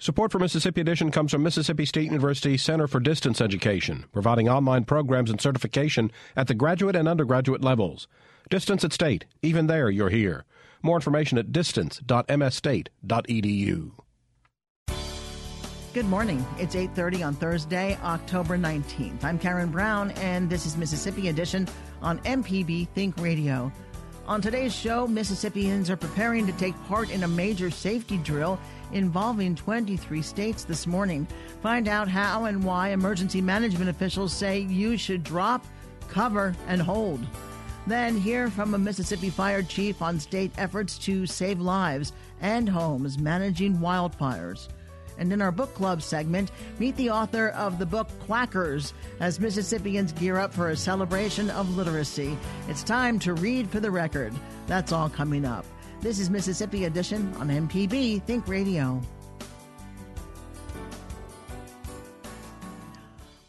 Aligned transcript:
Support 0.00 0.30
for 0.30 0.38
Mississippi 0.38 0.80
Edition 0.80 1.10
comes 1.10 1.32
from 1.32 1.42
Mississippi 1.42 1.84
State 1.84 2.04
University 2.04 2.56
Center 2.56 2.86
for 2.86 3.00
Distance 3.00 3.40
Education, 3.40 4.04
providing 4.12 4.48
online 4.48 4.84
programs 4.84 5.28
and 5.28 5.40
certification 5.40 6.12
at 6.36 6.46
the 6.46 6.54
graduate 6.54 6.94
and 6.94 7.08
undergraduate 7.08 7.64
levels. 7.64 8.06
Distance 8.48 8.84
at 8.84 8.92
State, 8.92 9.24
even 9.42 9.66
there 9.66 9.90
you're 9.90 10.08
here. 10.08 10.44
More 10.84 10.94
information 10.94 11.36
at 11.36 11.50
distance.msstate.edu. 11.50 13.90
Good 15.94 16.06
morning. 16.06 16.46
It's 16.60 16.76
8:30 16.76 17.26
on 17.26 17.34
Thursday, 17.34 17.98
October 18.04 18.56
19th. 18.56 19.24
I'm 19.24 19.36
Karen 19.36 19.72
Brown 19.72 20.12
and 20.12 20.48
this 20.48 20.64
is 20.64 20.76
Mississippi 20.76 21.26
Edition 21.26 21.66
on 22.02 22.20
MPB 22.20 22.86
Think 22.94 23.18
Radio. 23.18 23.72
On 24.28 24.40
today's 24.42 24.74
show, 24.74 25.08
Mississippians 25.08 25.88
are 25.88 25.96
preparing 25.96 26.46
to 26.46 26.52
take 26.52 26.74
part 26.84 27.10
in 27.10 27.24
a 27.24 27.28
major 27.28 27.70
safety 27.70 28.18
drill 28.18 28.60
involving 28.92 29.54
23 29.54 30.22
states 30.22 30.64
this 30.64 30.86
morning. 30.86 31.26
Find 31.62 31.88
out 31.88 32.08
how 32.08 32.44
and 32.44 32.64
why 32.64 32.90
emergency 32.90 33.40
management 33.40 33.90
officials 33.90 34.32
say 34.32 34.60
you 34.60 34.96
should 34.96 35.22
drop, 35.22 35.64
cover, 36.08 36.54
and 36.66 36.80
hold. 36.80 37.20
Then 37.86 38.18
hear 38.18 38.50
from 38.50 38.74
a 38.74 38.78
Mississippi 38.78 39.30
fire 39.30 39.62
chief 39.62 40.02
on 40.02 40.20
state 40.20 40.52
efforts 40.58 40.98
to 40.98 41.26
save 41.26 41.60
lives 41.60 42.12
and 42.40 42.68
homes 42.68 43.18
managing 43.18 43.78
wildfires. 43.78 44.68
And 45.18 45.32
in 45.32 45.42
our 45.42 45.50
book 45.50 45.74
club 45.74 46.02
segment, 46.02 46.52
meet 46.78 46.96
the 46.96 47.10
author 47.10 47.48
of 47.48 47.78
the 47.78 47.86
book 47.86 48.08
Quackers 48.26 48.92
as 49.20 49.40
Mississippians 49.40 50.12
gear 50.12 50.38
up 50.38 50.52
for 50.52 50.68
a 50.70 50.76
celebration 50.76 51.50
of 51.50 51.76
literacy. 51.76 52.38
It's 52.68 52.84
time 52.84 53.18
to 53.20 53.34
read 53.34 53.68
for 53.68 53.80
the 53.80 53.90
record. 53.90 54.32
That's 54.66 54.92
all 54.92 55.08
coming 55.08 55.44
up. 55.44 55.64
This 56.00 56.20
is 56.20 56.30
Mississippi 56.30 56.84
Edition 56.84 57.34
on 57.38 57.48
MPB 57.48 58.22
Think 58.22 58.46
Radio. 58.46 59.00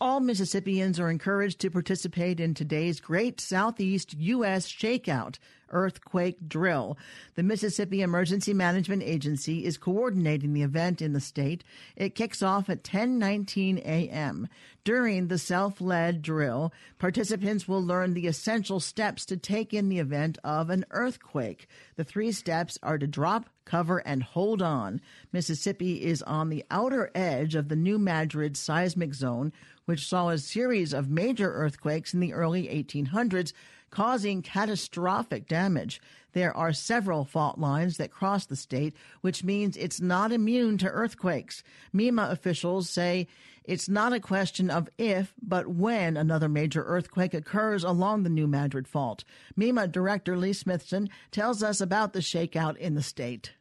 All 0.02 0.20
Mississippians 0.20 1.00
are 1.00 1.12
encouraged 1.12 1.60
to 1.60 1.70
participate 1.70 2.40
in 2.40 2.56
today's 2.56 3.00
Great 3.00 3.40
Southeast 3.40 4.16
U.S. 4.18 4.68
Shakeout 4.68 5.38
earthquake 5.72 6.48
drill. 6.48 6.98
The 7.36 7.44
Mississippi 7.44 8.02
Emergency 8.02 8.54
Management 8.54 9.04
Agency 9.04 9.66
is 9.66 9.78
coordinating 9.78 10.54
the 10.54 10.64
event 10.64 11.02
in 11.02 11.14
the 11.14 11.20
state. 11.20 11.64
It 11.96 12.16
kicks 12.16 12.42
off 12.42 12.70
at 12.70 12.84
10:19 12.84 13.80
a.m. 13.80 14.48
During 14.84 15.28
the 15.28 15.38
self-led 15.38 16.22
drill, 16.22 16.74
participants 16.98 17.68
will 17.68 17.84
learn 17.84 18.14
the 18.14 18.28
essential 18.28 18.80
steps 18.80 19.26
to 19.26 19.38
take 19.38 19.74
in 19.74 19.90
the 19.90 20.00
event 20.00 20.38
of 20.44 20.70
an 20.70 20.86
earthquake. 20.92 21.68
The 21.96 22.04
three 22.04 22.32
steps 22.32 22.78
are 22.82 22.98
to 22.98 23.06
drop, 23.06 23.50
cover, 23.66 24.00
and 24.00 24.24
hold 24.24 24.62
on. 24.62 25.02
Mississippi 25.32 26.04
is 26.04 26.24
on 26.24 26.50
the 26.50 26.66
outer 26.72 27.12
edge 27.14 27.56
of 27.56 27.68
the 27.68 27.76
New 27.76 28.00
Madrid 28.00 28.58
seismic 28.58 29.14
zone, 29.14 29.52
which 29.86 30.08
saw 30.08 30.30
a 30.30 30.38
series 30.38 30.94
of 30.94 31.10
major 31.10 31.52
earthquakes 31.54 32.14
in 32.14 32.20
the 32.20 32.34
early 32.34 32.68
1800s 32.68 33.54
causing 33.90 34.42
catastrophic 34.42 35.48
damage. 35.48 36.02
There 36.34 36.56
are 36.56 36.74
several 36.74 37.26
fault 37.26 37.58
lines 37.58 37.98
that 37.98 38.12
cross 38.12 38.46
the 38.46 38.56
state, 38.56 38.94
which 39.22 39.44
means 39.44 39.76
it's 39.76 40.00
not 40.00 40.32
immune 40.32 40.78
to 40.80 40.90
earthquakes. 40.90 41.64
MEMA 41.94 42.30
officials 42.32 42.90
say 42.90 43.28
it's 43.64 43.90
not 43.90 44.14
a 44.14 44.20
question 44.20 44.70
of 44.70 44.90
if, 44.98 45.34
but 45.42 45.68
when 45.68 46.18
another 46.18 46.50
major 46.50 46.84
earthquake 46.84 47.34
occurs 47.34 47.84
along 47.84 48.24
the 48.24 48.30
New 48.30 48.48
Madrid 48.48 48.88
Fault. 48.88 49.24
MEMA 49.56 49.88
Director 49.88 50.38
Lee 50.38 50.54
Smithson 50.54 51.10
tells 51.32 51.64
us 51.64 51.82
about 51.82 52.14
the 52.14 52.20
shakeout 52.20 52.78
in 52.78 52.96
the 52.96 53.04
state. 53.04 53.54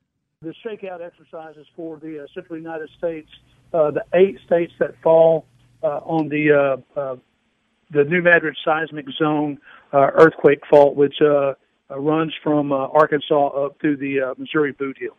The 0.43 0.55
shakeout 0.65 1.01
exercises 1.01 1.67
for 1.75 1.99
the 1.99 2.23
uh, 2.23 2.27
Central 2.33 2.59
United 2.59 2.89
States, 2.97 3.29
uh, 3.75 3.91
the 3.91 4.05
eight 4.15 4.39
states 4.47 4.73
that 4.79 4.95
fall 5.03 5.47
uh, 5.83 6.01
on 6.05 6.29
the 6.29 6.53
uh, 6.97 7.01
uh, 7.01 7.17
the 7.91 8.05
New 8.05 8.23
Madrid 8.23 8.57
seismic 8.65 9.07
zone 9.19 9.59
uh, 9.93 10.11
earthquake 10.15 10.61
fault, 10.69 10.97
which 10.97 11.17
uh, 11.21 11.55
uh, 11.91 11.99
runs 11.99 12.35
from 12.43 12.73
Arkansas 12.73 13.49
up 13.49 13.81
through 13.81 13.97
the 13.97 14.35
Missouri 14.37 14.73
Boot 14.73 14.97
Heel. 14.99 15.17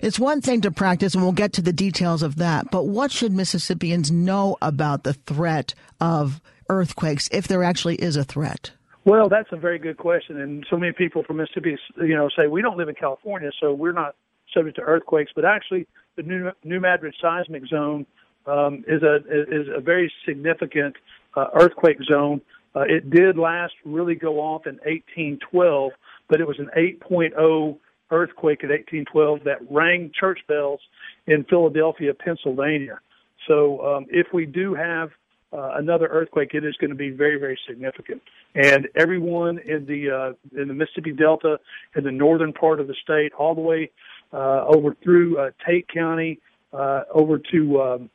It's 0.00 0.18
one 0.18 0.40
thing 0.40 0.60
to 0.60 0.70
practice, 0.70 1.14
and 1.14 1.22
we'll 1.22 1.32
get 1.32 1.52
to 1.54 1.62
the 1.62 1.72
details 1.72 2.22
of 2.22 2.36
that. 2.36 2.70
But 2.70 2.84
what 2.84 3.10
should 3.10 3.32
Mississippians 3.32 4.10
know 4.10 4.56
about 4.62 5.02
the 5.02 5.14
threat 5.14 5.74
of 6.00 6.40
earthquakes, 6.68 7.28
if 7.32 7.48
there 7.48 7.64
actually 7.64 7.96
is 7.96 8.16
a 8.16 8.24
threat? 8.24 8.70
Well, 9.04 9.28
that's 9.28 9.48
a 9.50 9.56
very 9.56 9.80
good 9.80 9.96
question, 9.96 10.40
and 10.40 10.64
so 10.70 10.76
many 10.76 10.92
people 10.92 11.24
from 11.24 11.38
Mississippi, 11.38 11.76
you 11.98 12.14
know, 12.14 12.28
say 12.36 12.46
we 12.46 12.62
don't 12.62 12.76
live 12.76 12.88
in 12.88 12.94
California, 12.94 13.50
so 13.60 13.72
we're 13.72 13.92
not 13.92 14.14
subject 14.54 14.76
to 14.76 14.82
earthquakes. 14.82 15.32
But 15.34 15.44
actually, 15.44 15.88
the 16.16 16.22
New, 16.22 16.52
New 16.62 16.78
Madrid 16.78 17.14
seismic 17.20 17.66
zone 17.66 18.06
um, 18.46 18.84
is 18.86 19.02
a 19.02 19.16
is 19.16 19.66
a 19.74 19.80
very 19.80 20.12
significant 20.24 20.94
uh, 21.36 21.46
earthquake 21.54 21.98
zone. 22.04 22.40
Uh, 22.74 22.80
it 22.80 23.10
did 23.10 23.36
last 23.36 23.74
really 23.84 24.14
go 24.14 24.40
off 24.40 24.66
in 24.66 24.74
1812, 24.76 25.92
but 26.28 26.40
it 26.40 26.46
was 26.46 26.58
an 26.58 26.70
8.0 26.76 27.78
earthquake 28.10 28.62
in 28.62 28.70
1812 28.70 29.44
that 29.44 29.58
rang 29.70 30.10
church 30.18 30.40
bells 30.48 30.80
in 31.26 31.44
Philadelphia, 31.44 32.12
Pennsylvania. 32.14 33.00
So 33.48 33.84
um, 33.84 34.06
if 34.08 34.28
we 34.32 34.46
do 34.46 34.74
have 34.74 35.10
uh, 35.52 35.72
another 35.74 36.06
earthquake, 36.06 36.54
it 36.54 36.64
is 36.64 36.74
going 36.80 36.90
to 36.90 36.96
be 36.96 37.10
very, 37.10 37.38
very 37.38 37.58
significant. 37.68 38.22
And 38.54 38.88
everyone 38.96 39.58
in 39.58 39.84
the 39.86 40.10
uh, 40.10 40.60
in 40.60 40.68
the 40.68 40.74
Mississippi 40.74 41.12
Delta, 41.12 41.58
in 41.96 42.04
the 42.04 42.12
northern 42.12 42.52
part 42.52 42.80
of 42.80 42.86
the 42.86 42.94
state, 43.02 43.32
all 43.38 43.54
the 43.54 43.60
way 43.60 43.90
uh, 44.32 44.64
over 44.66 44.96
through 45.02 45.38
uh, 45.38 45.50
Tate 45.66 45.88
County, 45.88 46.38
uh, 46.72 47.02
over 47.12 47.38
to 47.50 47.82
um, 47.82 48.10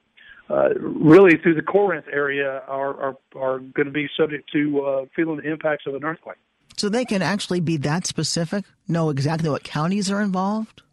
uh, 0.49 0.69
really 0.79 1.37
through 1.37 1.55
the 1.55 1.61
Corinth 1.61 2.05
area 2.11 2.63
are 2.67 2.99
are, 3.01 3.17
are 3.35 3.59
going 3.59 3.85
to 3.85 3.91
be 3.91 4.07
subject 4.17 4.49
to 4.53 4.81
uh, 4.81 5.05
feeling 5.15 5.37
the 5.37 5.51
impacts 5.51 5.85
of 5.87 5.95
an 5.95 6.03
earthquake. 6.03 6.37
So 6.77 6.89
they 6.89 7.05
can 7.05 7.21
actually 7.21 7.59
be 7.59 7.77
that 7.77 8.05
specific, 8.05 8.65
know 8.87 9.09
exactly 9.09 9.49
what 9.49 9.63
counties 9.63 10.11
are 10.11 10.21
involved. 10.21 10.83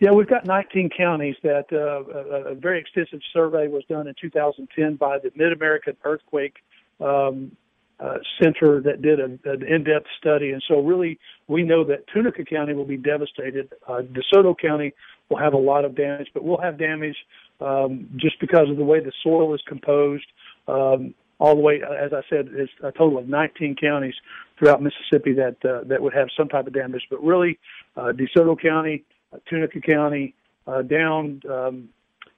Yeah, 0.00 0.10
we've 0.12 0.28
got 0.28 0.44
19 0.46 0.90
counties 0.96 1.36
that 1.42 1.66
uh, 1.72 2.48
a, 2.48 2.52
a, 2.52 2.54
very 2.54 2.80
extensive 2.80 3.20
survey 3.32 3.68
was 3.68 3.84
done 3.88 4.08
in 4.08 4.14
2010 4.20 4.96
by 4.96 5.18
the 5.18 5.30
Mid 5.36 5.52
American 5.52 5.96
Earthquake 6.04 6.56
um, 7.00 7.52
uh, 8.00 8.14
Center 8.42 8.80
that 8.82 9.02
did 9.02 9.20
a, 9.20 9.24
an 9.48 9.62
in-depth 9.62 10.06
study, 10.18 10.50
and 10.50 10.62
so 10.66 10.80
really 10.80 11.18
we 11.46 11.62
know 11.62 11.84
that 11.84 12.06
Tunica 12.12 12.44
County 12.44 12.74
will 12.74 12.84
be 12.84 12.96
devastated. 12.96 13.72
Uh, 13.86 14.02
DeSoto 14.02 14.54
County 14.58 14.92
will 15.28 15.38
have 15.38 15.52
a 15.52 15.58
lot 15.58 15.84
of 15.84 15.94
damage, 15.94 16.28
but 16.34 16.42
we'll 16.42 16.60
have 16.60 16.76
damage 16.76 17.16
um, 17.60 18.08
just 18.16 18.40
because 18.40 18.68
of 18.70 18.76
the 18.76 18.84
way 18.84 19.00
the 19.00 19.12
soil 19.22 19.54
is 19.54 19.60
composed. 19.66 20.26
Um, 20.68 21.14
all 21.38 21.56
the 21.56 21.60
way, 21.60 21.82
as 21.82 22.12
I 22.12 22.22
said, 22.30 22.48
it's 22.52 22.72
a 22.82 22.92
total 22.92 23.18
of 23.18 23.28
19 23.28 23.76
counties 23.80 24.14
throughout 24.58 24.80
Mississippi 24.82 25.32
that 25.34 25.56
uh, 25.64 25.84
that 25.88 26.00
would 26.00 26.14
have 26.14 26.28
some 26.36 26.48
type 26.48 26.66
of 26.66 26.72
damage. 26.72 27.02
But 27.10 27.22
really, 27.22 27.58
uh, 27.96 28.12
DeSoto 28.12 28.60
County, 28.60 29.04
uh, 29.32 29.38
Tunica 29.48 29.80
County, 29.80 30.34
uh, 30.66 30.82
down 30.82 31.42
um, 31.50 31.88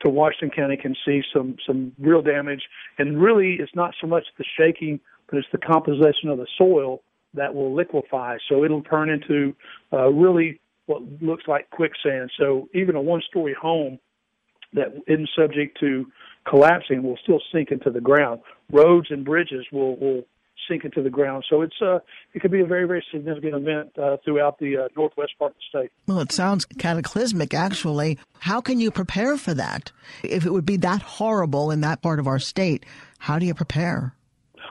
to 0.01 0.11
Washington 0.11 0.51
County 0.51 0.77
can 0.77 0.97
see 1.05 1.23
some 1.33 1.57
some 1.67 1.93
real 1.99 2.23
damage. 2.23 2.63
And 2.99 3.21
really, 3.21 3.57
it's 3.61 3.75
not 3.75 3.95
so 4.01 4.07
much 4.07 4.25
the 4.39 4.45
shaking, 4.59 4.99
but 5.29 5.39
it's 5.39 5.49
the 5.53 5.59
composition 5.59 6.31
of 6.31 6.39
the 6.39 6.47
soil 6.57 7.03
that 7.35 7.55
will 7.55 7.75
liquefy. 7.75 8.39
So 8.49 8.65
it'll 8.65 8.83
turn 8.83 9.11
into 9.11 9.55
uh, 9.93 10.09
really 10.09 10.61
what 10.87 11.03
looks 11.21 11.45
like 11.47 11.69
quicksand. 11.71 12.31
So 12.39 12.69
even 12.73 12.97
a 12.97 13.01
one-story 13.01 13.55
home 13.61 13.99
that 14.75 14.95
isn't 15.07 15.29
subject 15.37 15.79
to 15.81 16.07
collapsing 16.49 17.03
will 17.03 17.19
still 17.23 17.41
sink 17.53 17.71
into 17.71 17.91
the 17.91 18.01
ground. 18.01 18.41
Roads 18.71 19.09
and 19.11 19.25
bridges 19.25 19.67
will 19.73 19.97
will 19.97 20.23
sink 20.69 20.85
into 20.85 21.03
the 21.03 21.11
ground. 21.11 21.45
So 21.49 21.63
it's 21.63 21.81
uh, 21.81 21.99
it 22.35 22.41
could 22.41 22.51
be 22.51 22.61
a 22.61 22.67
very 22.67 22.87
very 22.87 23.05
significant 23.13 23.55
event 23.55 23.91
uh, 23.99 24.17
throughout 24.25 24.59
the 24.59 24.77
uh, 24.77 24.89
northwest 24.97 25.33
part 25.39 25.53
of 25.53 25.57
the 25.57 25.79
state. 25.81 25.91
Well, 26.07 26.21
it 26.21 26.33
sounds 26.33 26.65
cataclysmic. 26.65 27.55
Actually, 27.55 28.19
how 28.41 28.61
can 28.61 28.81
you 28.81 28.91
prepare 28.91 29.37
for 29.37 29.55
that? 29.55 29.93
If 30.23 30.47
it 30.47 30.53
would 30.53 30.67
be 30.67 30.77
that 30.79 31.03
horrible 31.03 31.71
in 31.71 31.81
that 31.83 32.03
part 32.03 32.19
of 32.19 32.27
our 32.27 32.39
state, 32.39 32.85
how 33.19 33.39
do 33.39 33.47
you 33.47 33.55
prepare? 33.55 34.15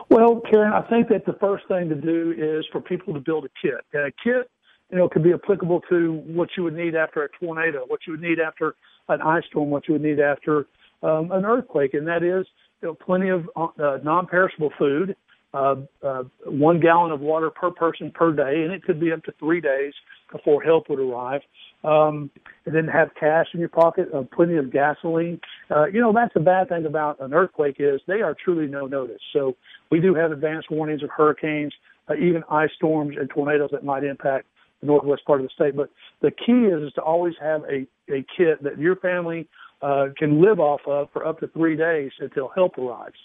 Well, 0.09 0.41
Karen, 0.51 0.73
I 0.73 0.81
think 0.87 1.09
that 1.09 1.25
the 1.25 1.33
first 1.39 1.67
thing 1.67 1.89
to 1.89 1.95
do 1.95 2.33
is 2.37 2.65
for 2.71 2.79
people 2.81 3.13
to 3.13 3.19
build 3.19 3.45
a 3.45 3.49
kit. 3.61 3.81
And 3.93 4.03
a 4.03 4.11
kit, 4.11 4.49
you 4.91 4.97
know, 4.97 5.09
could 5.09 5.23
be 5.23 5.33
applicable 5.33 5.81
to 5.89 6.21
what 6.27 6.49
you 6.55 6.63
would 6.63 6.75
need 6.75 6.95
after 6.95 7.23
a 7.23 7.29
tornado, 7.39 7.85
what 7.87 8.01
you 8.05 8.13
would 8.13 8.21
need 8.21 8.39
after 8.39 8.75
an 9.09 9.21
ice 9.21 9.43
storm, 9.49 9.69
what 9.69 9.87
you 9.87 9.93
would 9.93 10.01
need 10.01 10.19
after 10.19 10.65
um, 11.03 11.31
an 11.31 11.45
earthquake, 11.45 11.93
and 11.93 12.07
that 12.07 12.23
is 12.23 12.45
you 12.81 12.89
know, 12.89 12.93
plenty 12.95 13.29
of 13.29 13.49
uh, 13.55 13.97
non-perishable 14.03 14.71
food, 14.77 15.15
uh, 15.53 15.75
uh, 16.03 16.23
one 16.45 16.79
gallon 16.79 17.11
of 17.11 17.21
water 17.21 17.49
per 17.49 17.71
person 17.71 18.11
per 18.11 18.33
day, 18.33 18.63
and 18.63 18.73
it 18.73 18.83
could 18.83 18.99
be 18.99 19.11
up 19.11 19.23
to 19.23 19.31
three 19.39 19.61
days 19.61 19.93
before 20.31 20.61
help 20.61 20.89
would 20.89 20.99
arrive. 20.99 21.41
Um, 21.83 22.31
and 22.65 22.73
then 22.73 22.87
have 22.87 23.09
cash 23.19 23.45
in 23.53 23.59
your 23.59 23.69
pocket, 23.69 24.09
uh, 24.11 24.23
plenty 24.33 24.57
of 24.57 24.71
gasoline. 24.71 25.39
Uh, 25.69 25.85
you 25.85 26.01
know, 26.01 26.11
that's 26.11 26.33
the 26.33 26.39
bad 26.39 26.67
thing 26.67 26.87
about 26.87 27.21
an 27.21 27.31
earthquake 27.31 27.75
is 27.77 28.01
they 28.07 28.21
are 28.21 28.35
truly 28.43 28.65
no 28.65 28.87
notice. 28.87 29.21
So 29.33 29.55
we 29.91 30.01
do 30.01 30.15
have 30.15 30.31
advanced 30.31 30.71
warnings 30.71 31.03
of 31.03 31.11
hurricanes, 31.15 31.73
uh, 32.09 32.15
even 32.15 32.43
ice 32.49 32.71
storms 32.75 33.15
and 33.19 33.29
tornadoes 33.29 33.69
that 33.71 33.83
might 33.83 34.03
impact 34.03 34.47
northwest 34.85 35.25
part 35.25 35.41
of 35.41 35.47
the 35.47 35.53
state. 35.53 35.75
But 35.75 35.89
the 36.21 36.31
key 36.31 36.65
is, 36.65 36.87
is 36.87 36.93
to 36.93 37.01
always 37.01 37.33
have 37.41 37.63
a, 37.63 37.87
a 38.11 38.25
kit 38.37 38.63
that 38.63 38.79
your 38.79 38.95
family 38.95 39.47
uh, 39.81 40.07
can 40.17 40.41
live 40.41 40.59
off 40.59 40.81
of 40.87 41.09
for 41.11 41.25
up 41.25 41.39
to 41.39 41.47
three 41.47 41.75
days 41.75 42.11
until 42.19 42.49
help 42.49 42.77
arrives. 42.77 43.17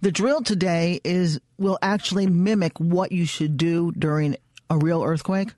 The 0.00 0.10
drill 0.10 0.42
today 0.42 1.00
is 1.04 1.40
will 1.58 1.78
actually 1.82 2.26
mimic 2.26 2.78
what 2.78 3.12
you 3.12 3.26
should 3.26 3.56
do 3.56 3.92
during 3.92 4.36
a 4.70 4.78
real 4.78 5.02
earthquake. 5.02 5.52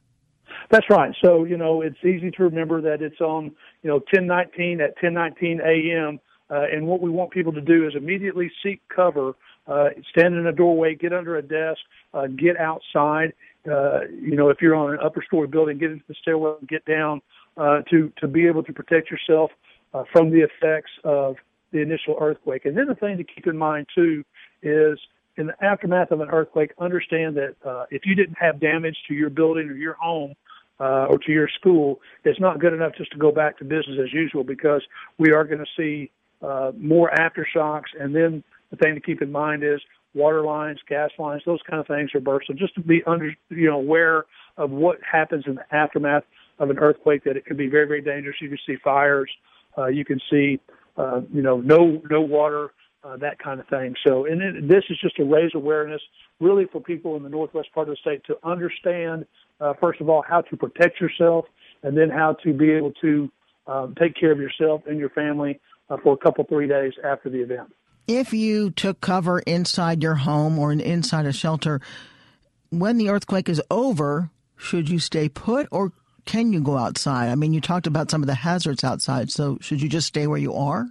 That's 0.71 0.87
right. 0.91 1.15
So 1.25 1.45
you 1.45 1.57
know 1.57 1.83
it's 1.83 1.99
easy 2.05 2.31
to 2.33 2.43
remember 2.45 2.81
that 2.83 3.01
it's 3.01 3.21
on 3.21 3.53
you 3.83 3.91
know 3.91 4.01
10:19 4.13 4.81
at 4.81 4.99
10:19 4.99 5.61
a.m. 5.61 6.21
Uh, 6.51 6.65
and 6.73 6.87
what 6.87 7.01
we 7.01 7.11
want 7.11 7.31
people 7.31 7.53
to 7.53 7.61
do 7.61 7.87
is 7.87 7.95
immediately 7.95 8.51
seek 8.63 8.81
cover, 8.95 9.35
uh, 9.69 9.91
stand 10.11 10.35
in 10.35 10.47
a 10.47 10.53
doorway, 10.53 10.95
get 10.95 11.13
under 11.13 11.37
a 11.37 11.43
desk, 11.43 11.81
uh, 12.15 12.27
get 12.27 12.57
outside. 12.59 13.33
Uh, 13.71 14.01
you 14.21 14.35
know, 14.35 14.49
if 14.49 14.59
you're 14.63 14.75
on 14.75 14.93
an 14.93 14.99
upper 15.05 15.23
story 15.23 15.47
building, 15.47 15.79
get 15.79 15.91
into 15.91 16.05
the 16.09 16.15
stairwell, 16.23 16.57
and 16.59 16.69
get 16.69 16.85
down 16.85 17.21
uh, 17.57 17.81
to 17.91 18.11
to 18.19 18.27
be 18.27 18.47
able 18.47 18.63
to 18.63 18.73
protect 18.73 19.11
yourself 19.11 19.51
uh, 19.95 20.05
from 20.13 20.31
the 20.31 20.41
effects 20.41 20.91
of 21.05 21.37
the 21.73 21.81
initial 21.81 22.17
earthquake. 22.21 22.65
And 22.65 22.77
then 22.77 22.87
the 22.87 22.95
thing 22.95 23.19
to 23.19 23.25
keep 23.25 23.47
in 23.47 23.57
mind 23.57 23.87
too 23.95 24.25
is 24.63 24.99
in 25.37 25.47
the 25.47 25.65
aftermath 25.65 26.11
of 26.11 26.21
an 26.21 26.29
earthquake, 26.31 26.73
understand 26.79 27.37
that 27.37 27.55
uh, 27.65 27.85
if 27.91 28.05
you 28.05 28.15
didn't 28.15 28.37
have 28.39 28.61
damage 28.61 28.97
to 29.09 29.15
your 29.15 29.31
building 29.31 29.69
or 29.69 29.75
your 29.75 29.95
home 29.95 30.35
uh, 30.81 31.07
or 31.07 31.19
to 31.19 31.33
your 31.33 31.49
school, 31.49 32.01
it's 32.25 32.41
not 32.41 32.59
good 32.59 32.73
enough 32.73 32.93
just 32.97 33.13
to 33.13 33.19
go 33.19 33.31
back 33.31 33.59
to 33.59 33.65
business 33.65 33.99
as 34.03 34.13
usual 34.13 34.45
because 34.45 34.83
we 35.19 35.31
are 35.31 35.45
going 35.45 35.59
to 35.59 35.67
see 35.77 36.11
uh, 36.43 36.73
more 36.77 37.11
aftershocks. 37.19 37.91
And 37.99 38.15
then 38.15 38.43
the 38.71 38.77
thing 38.77 38.95
to 38.95 39.01
keep 39.01 39.23
in 39.23 39.33
mind 39.33 39.63
is 39.63 39.81
water 40.15 40.43
lines, 40.43 40.79
gas 40.89 41.11
lines, 41.19 41.43
those 41.45 41.61
kind 41.69 41.81
of 41.81 41.87
things 41.87 42.11
are 42.15 42.21
burst. 42.21 42.47
So 42.49 42.55
just 42.55 42.75
to 42.75 42.81
be 42.81 43.03
under, 43.07 43.35
you 43.51 43.69
know, 43.69 43.79
aware 43.79 44.27
of 44.57 44.71
what 44.71 44.99
happens 45.11 45.45
in 45.47 45.57
the 45.57 45.75
aftermath 45.75 46.25
of 46.59 46.71
an 46.71 46.79
earthquake, 46.79 47.25
that 47.25 47.37
it 47.37 47.47
can 47.47 47.57
be 47.57 47.69
very, 47.69 47.87
very 47.87 48.01
dangerous. 48.01 48.37
You 48.41 48.49
can 48.49 48.59
see 48.67 48.77
fires, 48.83 49.31
uh, 49.77 49.87
you 49.87 50.05
can 50.05 50.21
see, 50.31 50.59
uh, 50.97 51.21
you 51.33 51.43
know, 51.43 51.61
no 51.61 52.03
no 52.11 52.21
water, 52.21 52.73
uh, 53.05 53.17
that 53.19 53.39
kind 53.39 53.61
of 53.61 53.69
thing. 53.69 53.95
So, 54.05 54.27
and 54.27 54.43
it, 54.43 54.69
this 54.69 54.85
is 54.91 54.99
just 55.01 55.17
to 55.17 55.25
raise 55.25 55.53
awareness, 55.55 56.03
really, 56.41 56.67
for 56.73 56.81
people 56.81 57.17
in 57.17 57.23
the 57.23 57.29
northwest 57.29 57.69
part 57.73 57.89
of 57.89 57.95
the 57.95 58.01
state 58.01 58.23
to 58.27 58.37
understand, 58.43 59.25
uh, 59.61 59.75
first 59.81 60.01
of 60.01 60.09
all, 60.09 60.25
how 60.29 60.41
to 60.41 60.57
protect 60.57 61.01
yourself, 61.01 61.45
and 61.85 61.97
then 61.97 62.11
how 62.11 62.33
to 62.43 62.53
be 62.53 62.73
able 62.73 62.93
to 63.01 63.31
um, 63.69 63.95
take 64.01 64.17
care 64.17 64.33
of 64.33 64.39
yourself 64.39 64.83
and 64.87 64.99
your 64.99 65.11
family 65.11 65.61
uh, 65.91 65.97
for 66.03 66.15
a 66.15 66.17
couple 66.17 66.45
three 66.45 66.67
days 66.67 66.93
after 67.05 67.31
the 67.31 67.39
event. 67.39 67.73
If 68.09 68.33
you 68.33 68.71
took 68.71 69.03
cover 69.03 69.41
inside 69.41 70.03
your 70.03 70.15
home 70.15 70.59
or 70.59 70.73
inside 70.73 71.27
a 71.27 71.33
shelter, 71.33 71.83
when 72.71 72.97
the 72.97 73.11
earthquake 73.11 73.51
is 73.51 73.61
over, 73.71 74.31
should 74.57 74.89
you 74.89 74.99
stay 74.99 75.29
put 75.29 75.69
or 75.71 75.93
can 76.25 76.51
you 76.51 76.63
go 76.63 76.79
outside? 76.79 77.29
I 77.29 77.35
mean, 77.35 77.53
you 77.53 77.61
talked 77.61 77.87
about 77.87 78.11
some 78.11 78.23
of 78.23 78.27
the 78.27 78.35
hazards 78.35 78.83
outside, 78.83 79.31
so 79.31 79.59
should 79.61 79.83
you 79.83 79.91
just 79.91 80.07
stay 80.07 80.27
where 80.27 80.39
you 80.39 80.55
are? 80.55 80.87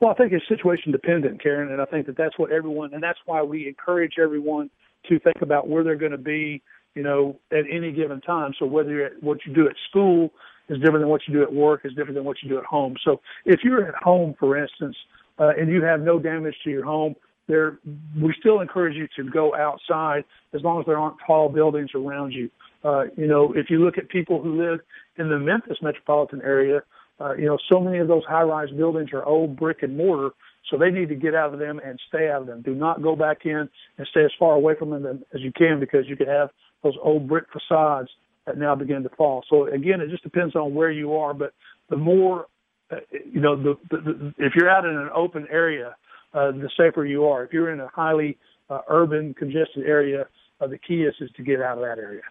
Well, 0.00 0.10
I 0.10 0.14
think 0.14 0.32
it's 0.32 0.46
situation 0.48 0.90
dependent, 0.90 1.40
Karen, 1.40 1.70
and 1.70 1.80
I 1.80 1.84
think 1.84 2.06
that 2.06 2.16
that's 2.16 2.36
what 2.36 2.50
everyone, 2.50 2.92
and 2.92 3.02
that's 3.02 3.18
why 3.26 3.42
we 3.42 3.68
encourage 3.68 4.14
everyone 4.20 4.68
to 5.08 5.20
think 5.20 5.42
about 5.42 5.68
where 5.68 5.84
they're 5.84 5.94
going 5.94 6.10
to 6.10 6.18
be, 6.18 6.62
you 6.96 7.02
know, 7.04 7.38
at 7.52 7.62
any 7.70 7.92
given 7.92 8.20
time. 8.20 8.54
So 8.58 8.66
whether 8.66 8.90
you're 8.90 9.06
at, 9.06 9.22
what 9.22 9.38
you 9.46 9.54
do 9.54 9.68
at 9.68 9.76
school 9.88 10.32
is 10.68 10.78
different 10.80 11.02
than 11.02 11.10
what 11.10 11.22
you 11.28 11.34
do 11.34 11.42
at 11.42 11.52
work, 11.52 11.82
is 11.84 11.92
different 11.94 12.16
than 12.16 12.24
what 12.24 12.38
you 12.42 12.48
do 12.48 12.58
at 12.58 12.64
home. 12.64 12.96
So 13.04 13.20
if 13.44 13.60
you're 13.62 13.86
at 13.86 13.94
home, 14.02 14.34
for 14.38 14.56
instance, 14.56 14.96
uh, 15.38 15.52
and 15.58 15.70
you 15.70 15.82
have 15.82 16.00
no 16.00 16.18
damage 16.18 16.54
to 16.64 16.70
your 16.70 16.84
home, 16.84 17.14
there 17.48 17.78
we 18.20 18.34
still 18.40 18.60
encourage 18.60 18.96
you 18.96 19.06
to 19.16 19.30
go 19.30 19.54
outside 19.54 20.24
as 20.52 20.62
long 20.62 20.80
as 20.80 20.86
there 20.86 20.98
aren't 20.98 21.16
tall 21.26 21.48
buildings 21.48 21.90
around 21.94 22.32
you. 22.32 22.50
Uh, 22.84 23.04
you 23.16 23.26
know, 23.26 23.52
if 23.54 23.70
you 23.70 23.84
look 23.84 23.98
at 23.98 24.08
people 24.08 24.42
who 24.42 24.60
live 24.60 24.80
in 25.16 25.28
the 25.28 25.38
Memphis 25.38 25.78
metropolitan 25.80 26.42
area, 26.42 26.82
uh, 27.20 27.34
you 27.34 27.46
know, 27.46 27.58
so 27.70 27.80
many 27.80 27.98
of 27.98 28.08
those 28.08 28.24
high-rise 28.28 28.70
buildings 28.70 29.10
are 29.12 29.24
old 29.24 29.56
brick 29.56 29.82
and 29.82 29.96
mortar, 29.96 30.30
so 30.70 30.76
they 30.76 30.90
need 30.90 31.08
to 31.08 31.14
get 31.14 31.34
out 31.34 31.52
of 31.52 31.58
them 31.58 31.80
and 31.84 31.98
stay 32.08 32.28
out 32.28 32.42
of 32.42 32.46
them. 32.46 32.62
Do 32.62 32.74
not 32.74 33.02
go 33.02 33.16
back 33.16 33.46
in 33.46 33.68
and 33.98 34.06
stay 34.10 34.24
as 34.24 34.32
far 34.38 34.54
away 34.54 34.74
from 34.78 34.90
them 34.90 35.24
as 35.32 35.40
you 35.40 35.52
can 35.52 35.80
because 35.80 36.06
you 36.08 36.16
could 36.16 36.28
have 36.28 36.50
those 36.82 36.94
old 37.02 37.28
brick 37.28 37.44
facades 37.52 38.08
that 38.46 38.58
now 38.58 38.74
begin 38.74 39.02
to 39.02 39.08
fall. 39.10 39.44
So 39.48 39.66
again, 39.66 40.00
it 40.00 40.10
just 40.10 40.22
depends 40.22 40.54
on 40.54 40.74
where 40.74 40.90
you 40.90 41.14
are, 41.14 41.32
but 41.32 41.52
the 41.88 41.96
more, 41.96 42.46
you 43.10 43.40
know, 43.40 43.56
the, 43.56 43.78
the, 43.90 43.96
the, 43.96 44.34
if 44.38 44.54
you're 44.54 44.70
out 44.70 44.84
in 44.84 44.96
an 44.96 45.10
open 45.14 45.46
area, 45.50 45.96
uh, 46.34 46.52
the 46.52 46.70
safer 46.76 47.04
you 47.04 47.26
are. 47.26 47.44
If 47.44 47.52
you're 47.52 47.72
in 47.72 47.80
a 47.80 47.88
highly 47.88 48.38
uh, 48.70 48.80
urban, 48.88 49.34
congested 49.34 49.86
area, 49.86 50.26
uh, 50.60 50.66
the 50.66 50.78
key 50.78 51.02
is, 51.02 51.14
is 51.20 51.30
to 51.36 51.42
get 51.42 51.60
out 51.60 51.78
of 51.78 51.84
that 51.84 51.98
area. 51.98 52.22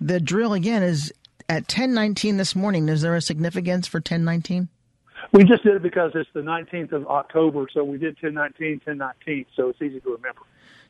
The 0.00 0.20
drill 0.20 0.52
again 0.52 0.82
is 0.82 1.12
at 1.48 1.62
1019 1.62 2.36
this 2.36 2.56
morning. 2.56 2.88
Is 2.88 3.02
there 3.02 3.14
a 3.14 3.20
significance 3.20 3.86
for 3.86 3.98
1019? 3.98 4.68
We 5.32 5.44
just 5.44 5.62
did 5.62 5.76
it 5.76 5.82
because 5.82 6.12
it's 6.14 6.28
the 6.34 6.40
19th 6.40 6.92
of 6.92 7.06
October, 7.06 7.66
so 7.72 7.84
we 7.84 7.96
did 7.96 8.16
1019, 8.20 8.82
1019, 8.84 9.46
so 9.54 9.68
it's 9.68 9.80
easy 9.80 10.00
to 10.00 10.10
remember. 10.10 10.42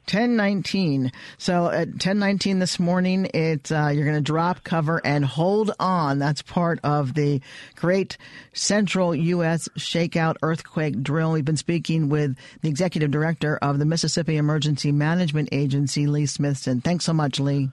1019. 0.06 1.12
So 1.38 1.68
at 1.68 1.88
1019 1.88 2.58
this 2.58 2.78
morning, 2.80 3.28
it's 3.32 3.70
uh, 3.70 3.90
you're 3.94 4.04
going 4.04 4.16
to 4.16 4.20
drop 4.20 4.64
cover 4.64 5.00
and 5.04 5.24
hold 5.24 5.72
on. 5.78 6.18
That's 6.18 6.42
part 6.42 6.80
of 6.82 7.14
the 7.14 7.40
great 7.76 8.16
Central 8.52 9.14
U.S. 9.14 9.68
Shakeout 9.78 10.36
Earthquake 10.42 11.02
Drill. 11.02 11.32
We've 11.32 11.44
been 11.44 11.56
speaking 11.56 12.08
with 12.08 12.36
the 12.62 12.68
executive 12.68 13.10
director 13.10 13.58
of 13.62 13.78
the 13.78 13.84
Mississippi 13.84 14.36
Emergency 14.36 14.92
Management 14.92 15.48
Agency, 15.52 16.06
Lee 16.06 16.26
Smithson. 16.26 16.80
Thanks 16.80 17.04
so 17.04 17.12
much, 17.12 17.38
Lee. 17.38 17.70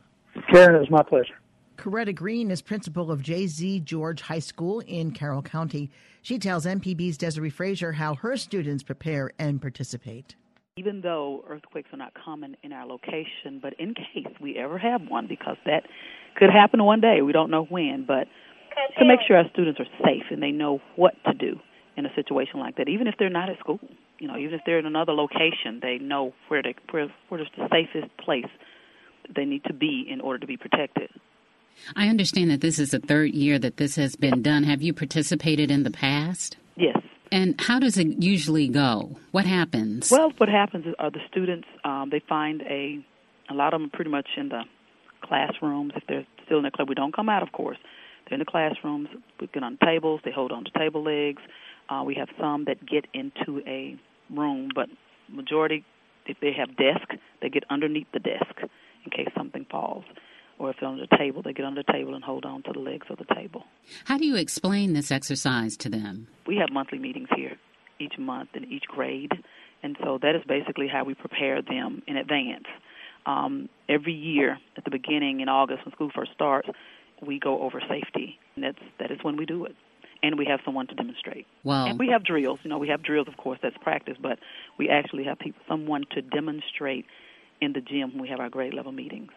Karen, 0.51 0.75
it 0.75 0.79
was 0.79 0.91
my 0.91 1.03
pleasure. 1.03 1.36
Coretta 1.77 2.13
Green 2.13 2.51
is 2.51 2.62
principal 2.62 3.09
of 3.09 3.21
J.Z. 3.24 3.79
George 3.81 4.21
High 4.21 4.39
School 4.39 4.81
in 4.81 5.12
Carroll 5.12 5.41
County. 5.41 5.89
She 6.21 6.38
tells 6.38 6.65
MPB's 6.65 7.17
Desare 7.17 7.51
Frazier 7.51 7.93
how 7.93 8.15
her 8.15 8.36
students 8.36 8.83
prepare 8.83 9.31
and 9.39 9.62
participate. 9.62 10.36
Even 10.79 11.01
though 11.01 11.43
earthquakes 11.50 11.89
are 11.91 11.98
not 11.98 12.13
common 12.13 12.55
in 12.63 12.71
our 12.71 12.86
location, 12.86 13.59
but 13.62 13.74
in 13.79 13.93
case 13.93 14.33
we 14.39 14.57
ever 14.57 14.77
have 14.77 15.01
one, 15.09 15.27
because 15.27 15.57
that 15.65 15.83
could 16.38 16.50
happen 16.50 16.81
one 16.81 17.01
day, 17.01 17.21
we 17.21 17.33
don't 17.33 17.51
know 17.51 17.65
when, 17.65 18.05
but 18.07 18.27
to 18.98 19.03
make 19.05 19.19
sure 19.27 19.36
our 19.36 19.50
students 19.51 19.77
are 19.81 19.91
safe 20.05 20.24
and 20.31 20.41
they 20.41 20.51
know 20.51 20.79
what 20.95 21.15
to 21.25 21.33
do 21.33 21.59
in 21.98 22.05
a 22.05 22.09
situation 22.15 22.62
like 22.62 22.77
that, 22.77 22.88
even 22.88 23.07
if 23.07 23.15
they're 23.19 23.29
not 23.29 23.50
at 23.50 23.59
school, 23.59 23.79
you 24.19 24.27
know, 24.29 24.38
even 24.38 24.53
if 24.53 24.62
they're 24.65 24.79
in 24.79 24.86
another 24.86 25.12
location, 25.12 25.79
they 25.81 25.98
know 25.98 26.33
where 26.48 26.62
to 26.62 26.74
where 26.91 27.07
where's 27.27 27.48
the 27.57 27.67
safest 27.69 28.15
place 28.17 28.48
they 29.36 29.43
need 29.43 29.65
to 29.65 29.74
be 29.74 30.07
in 30.09 30.21
order 30.21 30.39
to 30.39 30.48
be 30.48 30.55
protected. 30.55 31.09
I 31.98 32.07
understand 32.07 32.51
that 32.51 32.62
this 32.62 32.79
is 32.79 32.91
the 32.91 33.00
third 33.00 33.33
year 33.33 33.59
that 33.59 33.77
this 33.77 33.98
has 33.98 34.15
been 34.15 34.41
done. 34.41 34.63
Have 34.63 34.81
you 34.81 34.93
participated 34.93 35.71
in 35.71 35.83
the 35.83 35.91
past? 35.91 36.55
Yes. 36.77 36.98
And 37.31 37.59
how 37.59 37.79
does 37.79 37.98
it 37.98 38.24
usually 38.24 38.67
go? 38.67 39.17
What 39.31 39.45
happens? 39.45 40.12
Well, 40.12 40.31
what 40.38 40.50
happens 40.50 40.86
is 40.86 40.95
are 41.00 41.12
the 41.12 41.19
students 41.29 41.67
um, 41.83 42.09
they 42.12 42.21
find 42.27 42.62
a 42.63 43.03
a 43.50 43.53
lot 43.53 43.74
of 43.74 43.81
them 43.81 43.89
pretty 43.89 44.12
much 44.12 44.27
in 44.38 44.50
the 44.50 44.63
classrooms. 45.21 45.93
If 45.95 46.03
they're 46.07 46.25
still 46.45 46.57
in 46.57 46.63
the 46.63 46.71
club, 46.71 46.89
we 46.89 46.95
don't 46.95 47.15
come 47.15 47.29
out, 47.29 47.43
of 47.43 47.51
course. 47.51 47.77
They're 48.27 48.36
in 48.36 48.39
the 48.39 48.45
classrooms. 48.45 49.09
We 49.39 49.48
get 49.48 49.63
on 49.63 49.77
tables. 49.83 50.21
They 50.24 50.31
hold 50.31 50.51
on 50.51 50.65
to 50.65 50.71
table 50.77 51.03
legs. 51.03 51.41
Uh, 51.89 52.03
we 52.05 52.15
have 52.15 52.29
some 52.39 52.65
that 52.65 52.86
get 52.86 53.05
into 53.13 53.62
a 53.65 53.98
room, 54.29 54.69
but 54.74 54.88
majority, 55.27 55.83
if 56.27 56.38
they 56.39 56.53
have 56.53 56.77
desk, 56.77 57.09
they 57.41 57.50
get 57.50 57.63
underneath 57.69 58.07
the 58.13 58.19
desk 58.19 58.53
in 58.62 59.12
case 59.12 59.29
something 59.36 59.65
falls. 59.69 60.03
Or 60.60 60.70
if 60.70 60.75
they're 60.80 60.89
under 60.89 61.06
the 61.10 61.18
table, 61.18 61.42
they 61.42 61.54
get 61.54 61.66
under 61.66 61.82
the 61.82 61.92
table 61.92 62.13
and 62.13 62.24
hold 62.24 62.46
on 62.46 62.62
to 62.63 62.72
the 62.74 62.80
legs 62.80 63.08
of 63.10 63.18
the 63.18 63.34
table. 63.34 63.63
How 64.06 64.18
do 64.18 64.25
you 64.25 64.36
explain 64.36 64.94
this 64.94 65.12
exercise 65.12 65.78
to 65.78 65.89
them? 65.89 66.28
We 66.46 66.58
have 66.58 66.70
monthly 66.72 67.00
meetings 67.00 67.30
here 67.36 67.58
each 67.98 68.18
month 68.18 68.50
in 68.54 68.66
each 68.66 68.84
grade, 68.84 69.32
and 69.82 69.98
so 70.04 70.20
that 70.22 70.36
is 70.36 70.42
basically 70.48 70.88
how 70.88 71.04
we 71.06 71.16
prepare 71.16 71.62
them 71.62 72.01
in 72.08 72.18
advance. 72.18 72.66
Um, 73.25 73.70
every 73.88 74.13
year 74.13 74.58
at 74.78 74.84
the 74.86 74.92
beginning 74.92 75.39
in 75.42 75.50
August 75.50 75.86
when 75.86 75.94
school 75.94 76.12
first 76.13 76.32
starts, 76.34 76.70
we 77.25 77.39
go 77.39 77.62
over 77.62 77.82
safety, 77.82 78.39
and 78.56 78.63
that's 78.63 78.80
that 79.00 79.12
is 79.12 79.20
when 79.22 79.38
we 79.38 79.46
do 79.46 79.66
it. 79.66 79.75
And 80.22 80.38
we 80.38 80.46
have 80.46 80.60
someone 80.66 80.86
to 80.88 80.96
demonstrate. 80.96 81.48
Well, 81.63 81.86
and 81.86 81.98
we 81.98 82.10
have 82.10 82.25
drills. 82.25 82.60
You 82.63 82.70
know, 82.70 82.78
we 82.78 82.89
have 82.89 83.01
drills, 83.01 83.30
of 83.30 83.38
course, 83.38 83.58
that's 83.63 83.78
practice, 83.78 84.18
but 84.22 84.38
we 84.78 84.89
actually 84.89 85.24
have 85.24 85.39
people, 85.39 85.62
someone 85.66 86.04
to 86.12 86.22
demonstrate 86.22 87.06
in 87.62 87.72
the 87.72 87.80
gym 87.80 88.12
when 88.12 88.22
we 88.22 88.28
have 88.28 88.42
our 88.42 88.50
grade 88.50 88.74
level 88.74 88.92
meetings. 88.92 89.32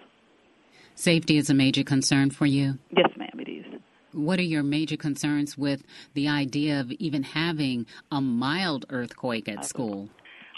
Safety 0.94 1.36
is 1.36 1.50
a 1.50 1.54
major 1.54 1.82
concern 1.82 2.30
for 2.30 2.46
you? 2.46 2.78
Yes, 2.96 3.10
ma'am, 3.16 3.30
it 3.38 3.48
is. 3.50 3.64
What 4.12 4.38
are 4.38 4.44
your 4.44 4.62
major 4.62 4.96
concerns 4.96 5.56
with 5.56 5.82
the 6.14 6.28
idea 6.28 6.80
of 6.80 6.92
even 6.92 7.22
having 7.22 7.86
a 8.10 8.20
mild 8.20 8.84
earthquake 8.90 9.48
at 9.48 9.64
school? 9.64 10.10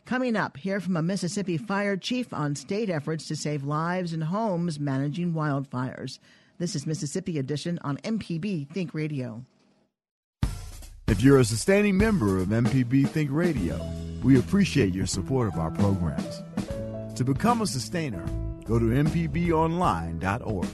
Coming 0.05 0.37
up, 0.37 0.57
hear 0.57 0.81
from 0.81 0.97
a 0.97 1.03
Mississippi 1.03 1.57
fire 1.57 1.97
chief 1.97 2.33
on 2.33 2.55
state 2.55 2.91
efforts 2.91 3.27
to 3.29 3.37
save 3.37 3.65
lives 3.65 4.13
and 4.13 4.25
homes 4.25 4.81
managing 4.81 5.33
wildfires. 5.33 6.19
This 6.59 6.75
is 6.77 6.87
Mississippi 6.87 7.39
Edition 7.39 7.79
on 7.83 7.97
MPB 7.99 8.69
Think 8.71 8.95
Radio. 8.95 9.45
If 11.09 11.21
you're 11.21 11.39
a 11.39 11.45
sustaining 11.45 11.97
member 11.97 12.39
of 12.39 12.49
MPB 12.49 13.09
Think 13.09 13.31
Radio, 13.33 13.81
we 14.23 14.39
appreciate 14.39 14.95
your 14.95 15.07
support 15.07 15.49
of 15.49 15.59
our 15.59 15.71
programs. 15.71 16.43
To 17.17 17.25
become 17.25 17.61
a 17.61 17.67
sustainer, 17.67 18.25
go 18.65 18.79
to 18.79 18.87
MPBOnline.org. 18.87 20.69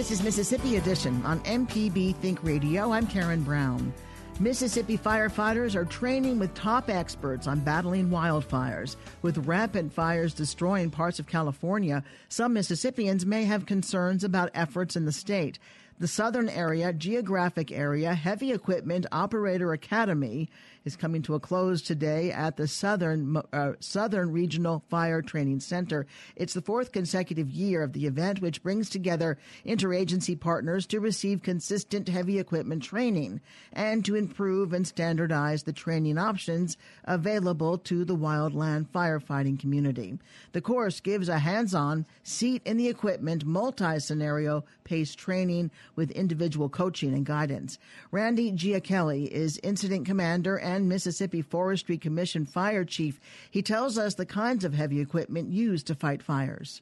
This 0.00 0.12
is 0.12 0.22
Mississippi 0.22 0.76
Edition 0.76 1.22
on 1.26 1.40
MPB 1.40 2.16
Think 2.16 2.42
Radio. 2.42 2.90
I'm 2.90 3.06
Karen 3.06 3.42
Brown. 3.42 3.92
Mississippi 4.38 4.96
firefighters 4.96 5.74
are 5.74 5.84
training 5.84 6.38
with 6.38 6.54
top 6.54 6.88
experts 6.88 7.46
on 7.46 7.60
battling 7.60 8.08
wildfires. 8.08 8.96
With 9.20 9.46
rampant 9.46 9.92
fires 9.92 10.32
destroying 10.32 10.88
parts 10.88 11.18
of 11.18 11.26
California, 11.26 12.02
some 12.30 12.54
Mississippians 12.54 13.26
may 13.26 13.44
have 13.44 13.66
concerns 13.66 14.24
about 14.24 14.48
efforts 14.54 14.96
in 14.96 15.04
the 15.04 15.12
state. 15.12 15.58
The 16.00 16.08
Southern 16.08 16.48
Area 16.48 16.94
Geographic 16.94 17.70
Area 17.70 18.14
Heavy 18.14 18.52
Equipment 18.52 19.04
Operator 19.12 19.74
Academy 19.74 20.48
is 20.86 20.96
coming 20.96 21.20
to 21.20 21.34
a 21.34 21.40
close 21.40 21.82
today 21.82 22.32
at 22.32 22.56
the 22.56 22.66
Southern 22.66 23.36
uh, 23.52 23.72
Southern 23.80 24.32
Regional 24.32 24.82
Fire 24.88 25.20
Training 25.20 25.60
Center. 25.60 26.06
It's 26.36 26.54
the 26.54 26.62
fourth 26.62 26.90
consecutive 26.90 27.50
year 27.50 27.82
of 27.82 27.92
the 27.92 28.06
event, 28.06 28.40
which 28.40 28.62
brings 28.62 28.88
together 28.88 29.36
interagency 29.66 30.40
partners 30.40 30.86
to 30.86 31.00
receive 31.00 31.42
consistent 31.42 32.08
heavy 32.08 32.38
equipment 32.38 32.82
training 32.82 33.42
and 33.74 34.02
to 34.06 34.16
improve 34.16 34.72
and 34.72 34.86
standardize 34.86 35.64
the 35.64 35.72
training 35.74 36.16
options 36.16 36.78
available 37.04 37.76
to 37.76 38.06
the 38.06 38.16
wildland 38.16 38.86
firefighting 38.88 39.60
community. 39.60 40.18
The 40.52 40.62
course 40.62 41.00
gives 41.00 41.28
a 41.28 41.40
hands-on, 41.40 42.06
seat 42.22 42.62
in 42.64 42.78
the 42.78 42.88
equipment, 42.88 43.44
multi-scenario 43.44 44.64
pace 44.84 45.14
training 45.14 45.70
with 46.00 46.10
individual 46.12 46.70
coaching 46.70 47.12
and 47.12 47.26
guidance. 47.26 47.78
Randy 48.10 48.50
Giacelli 48.52 49.28
is 49.28 49.60
incident 49.62 50.06
commander 50.06 50.58
and 50.58 50.88
Mississippi 50.88 51.42
Forestry 51.42 51.98
Commission 51.98 52.46
fire 52.46 52.86
chief. 52.86 53.20
He 53.50 53.60
tells 53.60 53.98
us 53.98 54.14
the 54.14 54.24
kinds 54.24 54.64
of 54.64 54.72
heavy 54.72 54.98
equipment 54.98 55.50
used 55.50 55.86
to 55.88 55.94
fight 55.94 56.22
fires. 56.22 56.80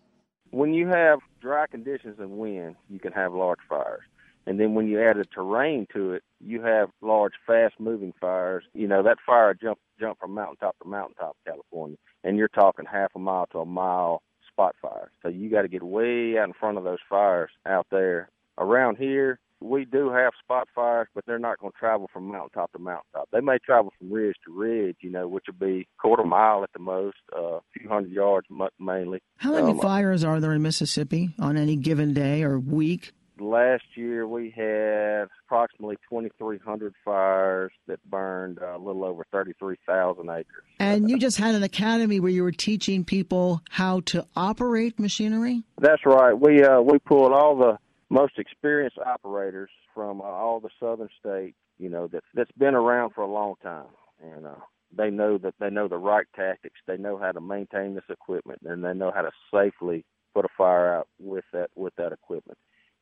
When 0.52 0.72
you 0.72 0.86
have 0.86 1.18
dry 1.40 1.66
conditions 1.66 2.20
and 2.20 2.38
wind, 2.38 2.76
you 2.88 3.00
can 3.00 3.12
have 3.12 3.34
large 3.34 3.58
fires. 3.68 4.02
And 4.46 4.60
then 4.60 4.74
when 4.74 4.86
you 4.86 5.02
add 5.02 5.16
a 5.16 5.24
terrain 5.24 5.88
to 5.92 6.12
it, 6.12 6.22
you 6.40 6.62
have 6.62 6.90
large, 7.02 7.32
fast-moving 7.44 8.14
fires. 8.20 8.62
You 8.72 8.86
know 8.86 9.02
that 9.02 9.18
fire 9.26 9.52
jump 9.52 9.80
jump 9.98 10.20
from 10.20 10.32
mountaintop 10.32 10.78
to 10.78 10.88
mountaintop, 10.88 11.36
California, 11.44 11.96
and 12.22 12.38
you're 12.38 12.46
talking 12.46 12.86
half 12.86 13.10
a 13.16 13.18
mile 13.18 13.46
to 13.50 13.58
a 13.58 13.66
mile 13.66 14.22
spot 14.50 14.74
fires. 14.80 15.10
So 15.22 15.28
you 15.28 15.50
got 15.50 15.62
to 15.62 15.68
get 15.68 15.82
way 15.82 16.38
out 16.38 16.48
in 16.48 16.54
front 16.54 16.78
of 16.78 16.84
those 16.84 16.98
fires 17.10 17.50
out 17.66 17.86
there. 17.90 18.30
Around 18.58 18.96
here, 18.98 19.38
we 19.60 19.84
do 19.84 20.10
have 20.10 20.32
spot 20.42 20.68
fires, 20.74 21.08
but 21.14 21.24
they're 21.26 21.38
not 21.38 21.58
going 21.58 21.72
to 21.72 21.78
travel 21.78 22.08
from 22.12 22.30
mountaintop 22.30 22.72
to 22.72 22.78
mountaintop. 22.78 23.28
They 23.32 23.40
may 23.40 23.58
travel 23.58 23.92
from 23.98 24.12
ridge 24.12 24.36
to 24.46 24.52
ridge, 24.52 24.96
you 25.00 25.10
know, 25.10 25.26
which 25.28 25.44
would 25.48 25.58
be 25.58 25.86
quarter 26.00 26.24
mile 26.24 26.62
at 26.62 26.72
the 26.72 26.78
most, 26.78 27.16
uh, 27.36 27.56
a 27.56 27.60
few 27.76 27.88
hundred 27.88 28.12
yards 28.12 28.46
mainly. 28.78 29.20
How 29.36 29.52
many 29.52 29.72
um, 29.72 29.80
fires 29.80 30.24
are 30.24 30.40
there 30.40 30.52
in 30.52 30.62
Mississippi 30.62 31.34
on 31.38 31.56
any 31.56 31.76
given 31.76 32.14
day 32.14 32.42
or 32.42 32.58
week? 32.58 33.12
Last 33.40 33.84
year 33.94 34.26
we 34.26 34.50
had 34.50 35.28
approximately 35.46 35.96
2,300 36.10 36.92
fires 37.04 37.70
that 37.86 38.02
burned 38.10 38.58
uh, 38.60 38.76
a 38.76 38.78
little 38.78 39.04
over 39.04 39.24
33,000 39.30 40.28
acres. 40.28 40.46
And 40.80 41.08
you 41.08 41.18
just 41.20 41.38
had 41.38 41.54
an 41.54 41.62
academy 41.62 42.18
where 42.18 42.32
you 42.32 42.42
were 42.42 42.52
teaching 42.52 43.04
people 43.04 43.62
how 43.70 44.00
to 44.06 44.26
operate 44.34 44.98
machinery. 44.98 45.62
That's 45.80 46.04
right. 46.04 46.32
We 46.32 46.64
uh, 46.64 46.80
we 46.80 46.98
pulled 46.98 47.32
all 47.32 47.56
the 47.56 47.78
most 48.10 48.38
experienced 48.38 48.98
operators 48.98 49.70
from 49.94 50.20
uh, 50.20 50.24
all 50.24 50.60
the 50.60 50.70
southern 50.80 51.08
states, 51.18 51.56
you 51.78 51.88
know, 51.88 52.06
that 52.08 52.24
that's 52.34 52.52
been 52.52 52.74
around 52.74 53.12
for 53.14 53.22
a 53.22 53.30
long 53.30 53.54
time, 53.62 53.86
and 54.22 54.46
uh, 54.46 54.54
they 54.96 55.10
know 55.10 55.38
that 55.38 55.54
they 55.60 55.70
know 55.70 55.88
the 55.88 55.96
right 55.96 56.26
tactics. 56.34 56.80
They 56.86 56.96
know 56.96 57.18
how 57.18 57.32
to 57.32 57.40
maintain 57.40 57.94
this 57.94 58.04
equipment, 58.08 58.60
and 58.64 58.84
they 58.84 58.94
know 58.94 59.12
how 59.14 59.22
to 59.22 59.30
safely 59.52 60.04
put 60.34 60.44
a 60.44 60.48
fire 60.56 60.94
out 60.94 61.08
with 61.18 61.44
that 61.52 61.70
with 61.74 61.94
that 61.96 62.12
equipment 62.12 62.58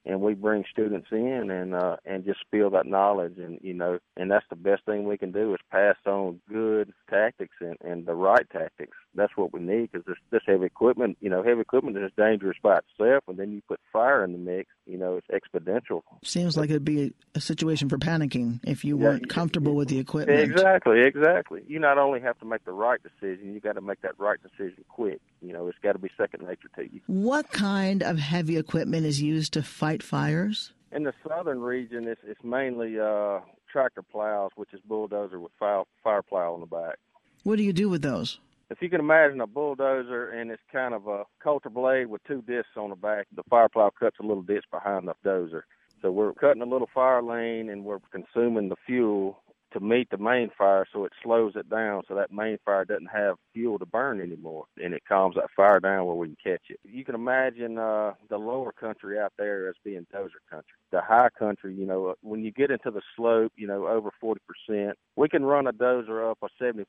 and 0.06 0.20
we 0.20 0.34
bring 0.34 0.64
students 0.70 1.08
in 1.10 1.50
and 1.50 1.74
uh 1.74 1.96
and 2.06 2.24
just 2.24 2.40
spill 2.40 2.70
that 2.70 2.86
knowledge 2.86 3.36
and 3.38 3.58
you 3.60 3.74
know 3.74 3.98
and 4.16 4.30
that's 4.30 4.46
the 4.48 4.56
best 4.56 4.84
thing 4.86 5.04
we 5.04 5.18
can 5.18 5.32
do 5.32 5.52
is 5.52 5.60
pass 5.70 5.96
on 6.06 6.40
good 6.48 6.92
tactics 7.10 7.56
and 7.60 7.76
and 7.82 8.06
the 8.06 8.14
right 8.14 8.48
tactics 8.50 8.96
that's 9.16 9.36
what 9.36 9.52
we 9.52 9.60
need 9.60 9.90
because 9.90 10.06
this 10.06 10.16
this 10.30 10.42
heavy 10.46 10.66
equipment 10.66 11.16
you 11.20 11.30
know 11.30 11.42
heavy 11.42 11.60
equipment 11.60 11.96
is 11.96 12.10
dangerous 12.16 12.56
by 12.62 12.78
itself 12.78 13.24
and 13.28 13.38
then 13.38 13.52
you 13.52 13.62
put 13.66 13.80
fire 13.92 14.22
in 14.22 14.32
the 14.32 14.38
mix 14.38 14.70
you 14.86 14.96
know 14.96 15.18
it's 15.18 15.26
exponential 15.28 16.02
seems 16.22 16.56
like 16.56 16.70
it'd 16.70 16.84
be 16.84 17.12
a 17.34 17.40
situation 17.40 17.88
for 17.88 17.98
panicking 17.98 18.60
if 18.64 18.84
you 18.84 18.96
weren't 18.96 19.24
yeah, 19.26 19.34
comfortable 19.34 19.74
with 19.74 19.88
the 19.88 19.98
equipment 19.98 20.38
exactly 20.38 21.00
exactly 21.00 21.62
you 21.66 21.78
not 21.78 21.98
only 21.98 22.20
have 22.20 22.38
to 22.38 22.44
make 22.44 22.64
the 22.64 22.72
right 22.72 23.00
decision 23.02 23.54
you 23.54 23.60
got 23.60 23.74
to 23.74 23.80
make 23.80 24.00
that 24.02 24.12
right 24.18 24.38
decision 24.42 24.84
quick 24.88 25.20
you 25.40 25.52
know 25.52 25.66
it's 25.66 25.78
got 25.82 25.92
to 25.92 25.98
be 25.98 26.10
second 26.16 26.46
nature 26.46 26.68
to 26.76 26.82
you 26.82 27.00
what 27.06 27.50
kind 27.50 28.02
of 28.02 28.18
heavy 28.18 28.56
equipment 28.56 29.04
is 29.06 29.20
used 29.20 29.52
to 29.52 29.62
fight 29.62 29.86
fight 29.86 30.02
fires? 30.02 30.72
In 30.92 31.04
the 31.04 31.12
southern 31.26 31.60
region, 31.60 32.08
it's, 32.08 32.20
it's 32.26 32.42
mainly 32.42 32.98
uh, 32.98 33.40
tractor 33.70 34.02
plows, 34.02 34.50
which 34.56 34.72
is 34.72 34.80
bulldozer 34.80 35.38
with 35.38 35.52
fire, 35.58 35.82
fire 36.02 36.22
plow 36.22 36.54
on 36.54 36.60
the 36.60 36.66
back. 36.66 36.96
What 37.42 37.56
do 37.56 37.62
you 37.62 37.72
do 37.72 37.88
with 37.88 38.02
those? 38.02 38.40
If 38.68 38.82
you 38.82 38.90
can 38.90 39.00
imagine 39.00 39.40
a 39.40 39.46
bulldozer 39.46 40.30
and 40.30 40.50
it's 40.50 40.62
kind 40.72 40.92
of 40.92 41.06
a 41.06 41.24
coulter 41.42 41.70
blade 41.70 42.06
with 42.06 42.22
two 42.24 42.42
discs 42.42 42.76
on 42.76 42.90
the 42.90 42.96
back, 42.96 43.26
the 43.34 43.44
fire 43.48 43.68
plow 43.68 43.90
cuts 43.98 44.16
a 44.20 44.26
little 44.26 44.42
disc 44.42 44.64
behind 44.72 45.06
the 45.06 45.14
dozer. 45.24 45.62
So 46.02 46.10
we're 46.10 46.32
cutting 46.34 46.62
a 46.62 46.66
little 46.66 46.88
fire 46.92 47.22
lane 47.22 47.70
and 47.70 47.84
we're 47.84 48.00
consuming 48.10 48.68
the 48.68 48.76
fuel 48.84 49.38
to 49.72 49.80
meet 49.80 50.08
the 50.10 50.18
main 50.18 50.50
fire 50.56 50.86
so 50.92 51.04
it 51.04 51.12
slows 51.22 51.52
it 51.56 51.68
down 51.68 52.02
so 52.08 52.14
that 52.14 52.32
main 52.32 52.58
fire 52.64 52.84
doesn't 52.84 53.10
have 53.12 53.36
fuel 53.52 53.78
to 53.78 53.86
burn 53.86 54.20
anymore 54.20 54.64
and 54.82 54.94
it 54.94 55.02
calms 55.08 55.34
that 55.34 55.50
fire 55.56 55.80
down 55.80 56.06
where 56.06 56.14
we 56.14 56.28
can 56.28 56.36
catch 56.42 56.62
it. 56.70 56.80
You 56.84 57.04
can 57.04 57.14
imagine 57.14 57.78
uh 57.78 58.12
the 58.28 58.38
lower 58.38 58.72
country 58.72 59.18
out 59.18 59.32
there 59.38 59.68
as 59.68 59.74
being 59.84 60.06
dozer 60.14 60.42
country. 60.50 60.76
The 60.92 61.00
high 61.00 61.28
country, 61.38 61.74
you 61.74 61.86
know, 61.86 62.06
uh, 62.08 62.14
when 62.22 62.44
you 62.44 62.52
get 62.52 62.70
into 62.70 62.90
the 62.90 63.02
slope, 63.16 63.52
you 63.56 63.66
know, 63.66 63.86
over 63.86 64.10
40%, 64.22 64.92
we 65.16 65.28
can 65.28 65.44
run 65.44 65.66
a 65.66 65.72
dozer 65.72 66.30
up 66.30 66.38
a 66.42 66.62
70% 66.62 66.84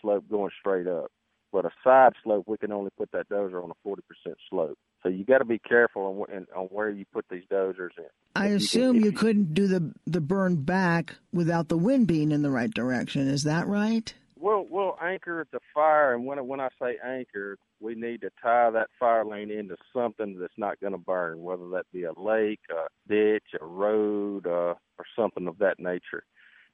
slope 0.00 0.24
going 0.30 0.50
straight 0.58 0.86
up. 0.86 1.10
But 1.52 1.66
a 1.66 1.70
side 1.84 2.14
slope, 2.24 2.44
we 2.46 2.56
can 2.56 2.72
only 2.72 2.90
put 2.96 3.10
that 3.12 3.28
dozer 3.28 3.62
on 3.62 3.70
a 3.70 3.88
40% 3.88 3.98
slope. 4.48 4.78
So 5.02 5.08
you 5.10 5.24
got 5.24 5.38
to 5.38 5.44
be 5.44 5.58
careful 5.58 6.24
on, 6.32 6.46
on 6.56 6.64
where 6.66 6.88
you 6.88 7.04
put 7.12 7.26
these 7.30 7.42
dozers 7.52 7.90
in. 7.98 8.06
I 8.34 8.48
If 8.48 8.62
assume 8.62 8.94
can- 8.96 9.02
you, 9.04 9.08
if 9.10 9.16
couldn't 9.16 9.52
do 9.54 9.66
the 9.66 9.92
the 10.06 10.20
burn 10.22 10.56
back 10.64 11.16
without 11.32 11.68
the 11.68 11.76
wind 11.76 12.06
being 12.06 12.32
in 12.32 12.42
the 12.42 12.50
right 12.50 12.70
direction. 12.72 13.28
Is 13.28 13.42
that 13.44 13.66
right? 13.66 14.12
We'll 14.38 14.66
we'll 14.68 14.96
anchor 15.00 15.46
the 15.52 15.60
fire, 15.72 16.14
and 16.14 16.24
when 16.26 16.44
when 16.48 16.58
I 16.58 16.68
say 16.80 16.96
anchor, 17.04 17.58
we 17.80 17.94
need 17.94 18.22
to 18.22 18.30
tie 18.42 18.70
that 18.70 18.88
fire 18.98 19.24
lane 19.24 19.50
into 19.52 19.76
something 19.94 20.36
that's 20.40 20.56
not 20.56 20.80
going 20.80 20.94
to 20.94 20.98
burn, 20.98 21.42
whether 21.42 21.68
that 21.70 21.84
be 21.92 22.04
a 22.04 22.18
lake, 22.18 22.60
a 22.70 22.88
ditch, 23.08 23.44
a 23.60 23.64
road, 23.64 24.46
uh, 24.46 24.74
or 24.98 25.04
something 25.14 25.46
of 25.46 25.58
that 25.58 25.78
nature. 25.78 26.24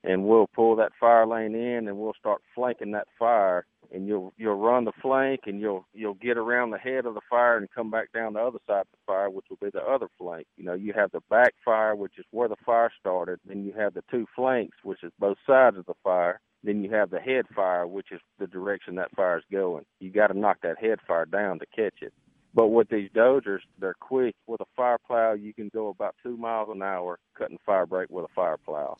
And 0.04 0.24
we'll 0.24 0.46
pull 0.54 0.76
that 0.76 0.92
fire 0.98 1.26
lane 1.26 1.54
in, 1.54 1.88
and 1.88 1.98
we'll 1.98 2.14
start 2.18 2.40
flanking 2.54 2.92
that 2.92 3.08
fire. 3.18 3.66
And 3.92 4.06
you'll 4.06 4.34
you'll 4.36 4.58
run 4.58 4.84
the 4.84 4.92
flank, 5.00 5.40
and 5.46 5.60
you'll 5.60 5.86
you'll 5.94 6.14
get 6.14 6.36
around 6.36 6.70
the 6.70 6.78
head 6.78 7.06
of 7.06 7.14
the 7.14 7.22
fire 7.30 7.56
and 7.56 7.70
come 7.74 7.90
back 7.90 8.12
down 8.12 8.34
the 8.34 8.40
other 8.40 8.58
side 8.66 8.80
of 8.82 8.86
the 8.92 8.98
fire, 9.06 9.30
which 9.30 9.46
will 9.48 9.58
be 9.62 9.70
the 9.72 9.82
other 9.82 10.08
flank. 10.18 10.46
You 10.56 10.64
know, 10.64 10.74
you 10.74 10.92
have 10.94 11.10
the 11.12 11.22
back 11.30 11.54
fire, 11.64 11.94
which 11.94 12.18
is 12.18 12.26
where 12.30 12.48
the 12.48 12.56
fire 12.66 12.92
started. 13.00 13.40
Then 13.46 13.64
you 13.64 13.72
have 13.72 13.94
the 13.94 14.04
two 14.10 14.26
flanks, 14.36 14.76
which 14.82 15.02
is 15.02 15.12
both 15.18 15.38
sides 15.46 15.78
of 15.78 15.86
the 15.86 15.94
fire. 16.04 16.40
Then 16.64 16.82
you 16.82 16.90
have 16.90 17.10
the 17.10 17.20
head 17.20 17.46
fire, 17.54 17.86
which 17.86 18.10
is 18.10 18.20
the 18.38 18.46
direction 18.46 18.96
that 18.96 19.14
fire 19.14 19.38
is 19.38 19.44
going. 19.50 19.84
You 20.00 20.10
got 20.10 20.26
to 20.26 20.38
knock 20.38 20.58
that 20.62 20.78
head 20.78 20.98
fire 21.06 21.24
down 21.24 21.60
to 21.60 21.66
catch 21.74 22.02
it. 22.02 22.12
But 22.54 22.68
with 22.68 22.88
these 22.88 23.10
dozers, 23.10 23.60
they're 23.78 23.94
quick. 24.00 24.34
With 24.46 24.60
a 24.60 24.66
fire 24.76 24.98
plow, 25.06 25.34
you 25.34 25.54
can 25.54 25.70
go 25.72 25.88
about 25.88 26.16
two 26.22 26.36
miles 26.36 26.68
an 26.72 26.82
hour 26.82 27.18
cutting 27.36 27.58
fire 27.64 27.86
break 27.86 28.10
with 28.10 28.24
a 28.24 28.34
fire 28.34 28.56
plow. 28.56 28.96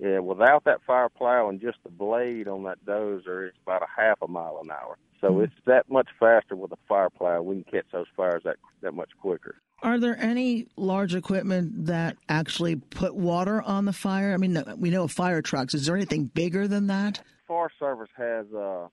Yeah, 0.00 0.20
without 0.20 0.64
that 0.64 0.80
fire 0.86 1.08
plow 1.08 1.48
and 1.48 1.60
just 1.60 1.78
the 1.82 1.90
blade 1.90 2.46
on 2.46 2.62
that 2.64 2.84
dozer, 2.84 3.48
it's 3.48 3.58
about 3.64 3.82
a 3.82 4.00
half 4.00 4.22
a 4.22 4.28
mile 4.28 4.60
an 4.62 4.70
hour. 4.70 4.96
So 5.20 5.40
it's 5.40 5.54
that 5.66 5.90
much 5.90 6.08
faster 6.20 6.54
with 6.54 6.70
a 6.70 6.78
fire 6.88 7.10
plow. 7.10 7.42
We 7.42 7.62
can 7.62 7.64
catch 7.64 7.86
those 7.92 8.06
fires 8.16 8.42
that 8.44 8.56
that 8.82 8.94
much 8.94 9.10
quicker. 9.20 9.56
Are 9.82 9.98
there 9.98 10.16
any 10.16 10.66
large 10.76 11.14
equipment 11.14 11.86
that 11.86 12.16
actually 12.28 12.76
put 12.76 13.14
water 13.14 13.60
on 13.62 13.84
the 13.84 13.92
fire? 13.92 14.32
I 14.32 14.36
mean, 14.36 14.62
we 14.76 14.90
know 14.90 15.04
of 15.04 15.12
fire 15.12 15.42
trucks. 15.42 15.74
Is 15.74 15.86
there 15.86 15.96
anything 15.96 16.26
bigger 16.26 16.68
than 16.68 16.86
that? 16.88 17.20
Forest 17.48 17.76
Service 17.80 18.10
has 18.16 18.46
uh 18.52 18.86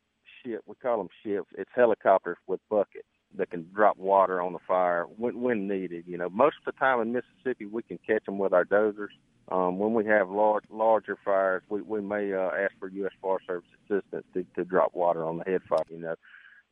ship. 0.44 0.62
We 0.66 0.74
call 0.82 0.98
them 0.98 1.10
ships. 1.24 1.50
It's 1.56 1.70
helicopters 1.76 2.38
with 2.48 2.60
buckets 2.70 3.06
that 3.38 3.50
can 3.52 3.68
drop 3.74 3.98
water 3.98 4.42
on 4.42 4.54
the 4.54 4.60
fire 4.68 5.06
when, 5.18 5.42
when 5.42 5.68
needed. 5.68 6.06
You 6.08 6.18
know, 6.18 6.30
most 6.30 6.58
of 6.66 6.74
the 6.74 6.80
time 6.80 7.02
in 7.02 7.14
Mississippi, 7.14 7.66
we 7.66 7.84
can 7.84 8.00
catch 8.06 8.26
them 8.26 8.38
with 8.38 8.54
our 8.54 8.66
dozers. 8.66 9.10
Um, 9.50 9.78
when 9.78 9.94
we 9.94 10.06
have 10.08 10.30
large, 10.30 10.64
larger 10.72 11.18
fires, 11.24 11.62
we, 11.70 11.82
we 11.82 12.02
may 12.02 12.34
uh, 12.34 12.50
ask 12.58 12.74
for 12.80 12.90
U.S. 12.90 13.12
Forest 13.22 13.46
Service 13.46 13.70
assistance 13.86 14.26
to, 14.34 14.46
to 14.56 14.66
drop 14.66 14.96
water 14.96 15.24
on 15.24 15.38
the 15.38 15.44
head 15.44 15.62
fire. 15.70 15.84
You 15.90 16.00
know, 16.00 16.16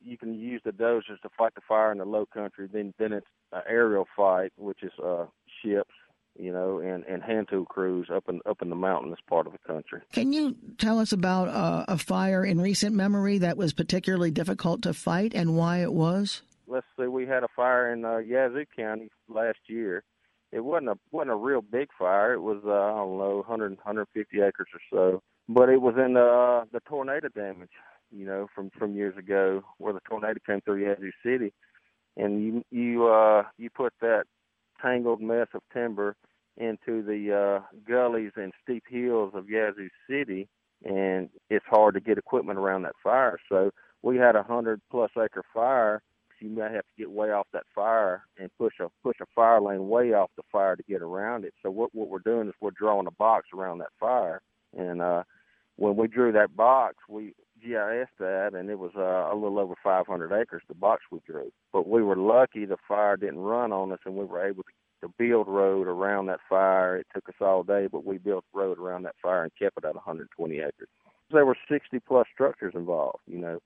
you 0.03 0.17
can 0.17 0.33
use 0.39 0.61
the 0.65 0.71
dozers 0.71 1.21
to 1.21 1.29
fight 1.37 1.55
the 1.55 1.61
fire 1.67 1.91
in 1.91 1.99
the 1.99 2.05
low 2.05 2.25
country. 2.25 2.67
Then, 2.71 2.93
then 2.97 3.13
it's 3.13 3.27
an 3.51 3.61
aerial 3.67 4.07
fight, 4.15 4.53
which 4.57 4.81
is 4.81 4.91
uh, 5.03 5.25
ships, 5.61 5.93
you 6.37 6.51
know, 6.51 6.79
and, 6.79 7.03
and 7.05 7.21
hand 7.23 7.47
tool 7.49 7.65
crews 7.65 8.09
up 8.13 8.27
in 8.27 8.41
up 8.45 8.61
in 8.61 8.69
the 8.69 8.75
mountainous 8.75 9.19
part 9.27 9.47
of 9.47 9.53
the 9.53 9.59
country. 9.59 10.01
Can 10.11 10.33
you 10.33 10.55
tell 10.77 10.99
us 10.99 11.11
about 11.11 11.47
uh, 11.49 11.85
a 11.87 11.97
fire 11.97 12.43
in 12.43 12.59
recent 12.59 12.95
memory 12.95 13.37
that 13.39 13.57
was 13.57 13.73
particularly 13.73 14.31
difficult 14.31 14.81
to 14.83 14.93
fight 14.93 15.33
and 15.35 15.55
why 15.55 15.81
it 15.81 15.93
was? 15.93 16.41
Let's 16.67 16.85
say 16.97 17.07
we 17.07 17.25
had 17.25 17.43
a 17.43 17.47
fire 17.55 17.91
in 17.91 18.05
uh, 18.05 18.17
Yazoo 18.17 18.65
County 18.75 19.09
last 19.27 19.59
year. 19.67 20.03
It 20.51 20.63
wasn't 20.63 20.89
a 20.89 20.95
wasn't 21.11 21.31
a 21.31 21.35
real 21.35 21.61
big 21.61 21.89
fire. 21.97 22.33
It 22.33 22.41
was 22.41 22.61
uh, 22.65 22.71
I 22.71 22.97
don't 22.97 23.17
know 23.17 23.37
100 23.47 23.71
150 23.71 24.41
acres 24.41 24.67
or 24.73 24.81
so, 24.91 25.23
but 25.49 25.69
it 25.69 25.81
was 25.81 25.95
in 25.97 26.13
the 26.13 26.21
uh, 26.21 26.65
the 26.71 26.79
tornado 26.81 27.29
damage, 27.29 27.71
you 28.11 28.25
know, 28.25 28.47
from 28.53 28.69
from 28.77 28.95
years 28.95 29.17
ago 29.17 29.63
where 29.77 29.93
the 29.93 29.99
tornado 30.07 30.39
came 30.45 30.61
through 30.61 30.85
Yazoo 30.85 31.11
City, 31.25 31.53
and 32.17 32.43
you 32.43 32.63
you 32.69 33.07
uh 33.07 33.43
you 33.57 33.69
put 33.69 33.93
that 34.01 34.25
tangled 34.81 35.21
mess 35.21 35.47
of 35.55 35.61
timber 35.73 36.15
into 36.57 37.01
the 37.01 37.33
uh 37.33 37.65
gullies 37.87 38.33
and 38.35 38.53
steep 38.61 38.83
hills 38.87 39.31
of 39.33 39.49
Yazoo 39.49 39.89
City, 40.07 40.47
and 40.85 41.29
it's 41.49 41.65
hard 41.67 41.95
to 41.95 41.99
get 41.99 42.19
equipment 42.19 42.59
around 42.59 42.83
that 42.83 42.93
fire. 43.03 43.39
So 43.49 43.71
we 44.03 44.17
had 44.17 44.35
a 44.35 44.43
hundred 44.43 44.81
plus 44.91 45.09
acre 45.17 45.43
fire 45.51 46.03
you 46.43 46.49
may 46.49 46.63
have 46.63 46.83
to 46.83 46.97
get 46.97 47.09
way 47.09 47.31
off 47.31 47.47
that 47.53 47.63
fire 47.73 48.23
and 48.37 48.49
push 48.57 48.73
a 48.81 48.89
push 49.01 49.15
a 49.21 49.25
fire 49.33 49.61
lane 49.61 49.87
way 49.87 50.13
off 50.13 50.29
the 50.35 50.43
fire 50.51 50.75
to 50.75 50.83
get 50.83 51.01
around 51.01 51.45
it. 51.45 51.53
So 51.63 51.71
what 51.71 51.95
what 51.95 52.09
we're 52.09 52.19
doing 52.19 52.47
is 52.49 52.53
we're 52.59 52.71
drawing 52.71 53.07
a 53.07 53.11
box 53.11 53.47
around 53.53 53.77
that 53.79 53.93
fire, 53.99 54.41
and 54.77 55.01
uh, 55.01 55.23
when 55.77 55.95
we 55.95 56.07
drew 56.07 56.33
that 56.33 56.55
box, 56.55 56.95
we 57.07 57.33
GIS 57.61 58.09
that, 58.19 58.51
and 58.53 58.69
it 58.69 58.77
was 58.77 58.91
uh, 58.97 59.33
a 59.33 59.35
little 59.35 59.57
over 59.57 59.75
500 59.81 60.33
acres. 60.33 60.63
The 60.67 60.75
box 60.75 61.03
we 61.11 61.19
drew, 61.25 61.51
but 61.71 61.87
we 61.87 62.03
were 62.03 62.17
lucky 62.17 62.65
the 62.65 62.77
fire 62.87 63.15
didn't 63.15 63.39
run 63.39 63.71
on 63.71 63.91
us, 63.93 63.99
and 64.05 64.15
we 64.15 64.25
were 64.25 64.45
able 64.45 64.63
to, 64.63 65.07
to 65.07 65.13
build 65.17 65.47
road 65.47 65.87
around 65.87 66.25
that 66.25 66.41
fire. 66.49 66.97
It 66.97 67.07
took 67.13 67.29
us 67.29 67.35
all 67.39 67.63
day, 67.63 67.87
but 67.89 68.05
we 68.05 68.17
built 68.17 68.43
road 68.53 68.79
around 68.79 69.03
that 69.03 69.15
fire 69.21 69.43
and 69.43 69.51
kept 69.57 69.77
it 69.77 69.85
at 69.85 69.95
120 69.95 70.59
acres. 70.59 70.89
There 71.31 71.45
were 71.45 71.57
60 71.71 71.99
plus 72.01 72.27
structures 72.33 72.73
involved, 72.75 73.21
you 73.27 73.39
know, 73.39 73.59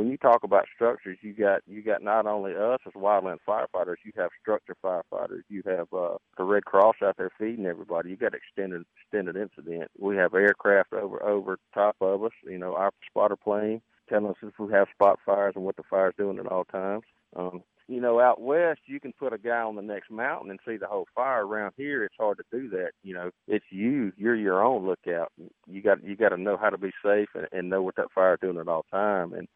when 0.00 0.08
you 0.10 0.16
talk 0.16 0.44
about 0.44 0.64
structures, 0.74 1.18
you 1.20 1.34
got 1.34 1.60
you 1.66 1.82
got 1.82 2.02
not 2.02 2.26
only 2.26 2.52
us 2.52 2.80
as 2.86 2.94
wildland 2.94 3.36
firefighters, 3.46 3.96
you 4.02 4.12
have 4.16 4.30
structure 4.40 4.74
firefighters, 4.82 5.42
you 5.50 5.62
have 5.66 5.92
uh, 5.92 6.16
the 6.38 6.44
Red 6.44 6.64
Cross 6.64 6.96
out 7.04 7.18
there 7.18 7.30
feeding 7.38 7.66
everybody. 7.66 8.08
You 8.08 8.16
got 8.16 8.32
extended 8.32 8.86
extended 8.98 9.36
incident. 9.36 9.90
We 9.98 10.16
have 10.16 10.32
aircraft 10.32 10.94
over 10.94 11.22
over 11.22 11.58
top 11.74 11.96
of 12.00 12.24
us. 12.24 12.32
You 12.44 12.56
know, 12.56 12.76
our 12.76 12.92
spotter 13.10 13.36
plane 13.36 13.82
telling 14.08 14.28
us 14.30 14.36
if 14.42 14.58
we 14.58 14.72
have 14.72 14.88
spot 14.94 15.18
fires 15.26 15.52
and 15.54 15.66
what 15.66 15.76
the 15.76 15.82
fire's 15.90 16.14
doing 16.16 16.38
at 16.38 16.46
all 16.46 16.64
times. 16.64 17.04
Um, 17.36 17.62
you 17.86 18.00
know, 18.00 18.20
out 18.20 18.40
west, 18.40 18.80
you 18.86 19.00
can 19.00 19.12
put 19.12 19.34
a 19.34 19.38
guy 19.38 19.60
on 19.60 19.76
the 19.76 19.82
next 19.82 20.10
mountain 20.10 20.50
and 20.50 20.60
see 20.66 20.78
the 20.78 20.86
whole 20.86 21.08
fire. 21.14 21.44
Around 21.44 21.74
here, 21.76 22.04
it's 22.04 22.14
hard 22.18 22.38
to 22.38 22.44
do 22.50 22.70
that. 22.70 22.92
You 23.02 23.12
know, 23.12 23.30
it's 23.46 23.66
you. 23.68 24.12
You're 24.16 24.34
your 24.36 24.64
own 24.64 24.86
lookout. 24.86 25.30
You 25.66 25.82
got 25.82 26.02
you 26.02 26.16
got 26.16 26.30
to 26.30 26.38
know 26.38 26.56
how 26.56 26.70
to 26.70 26.78
be 26.78 26.92
safe 27.04 27.28
and, 27.34 27.48
and 27.52 27.68
know 27.68 27.82
what 27.82 27.96
that 27.96 28.12
fire's 28.14 28.38
doing 28.40 28.58
at 28.58 28.68
all 28.68 28.86
time. 28.90 29.34
And 29.34 29.46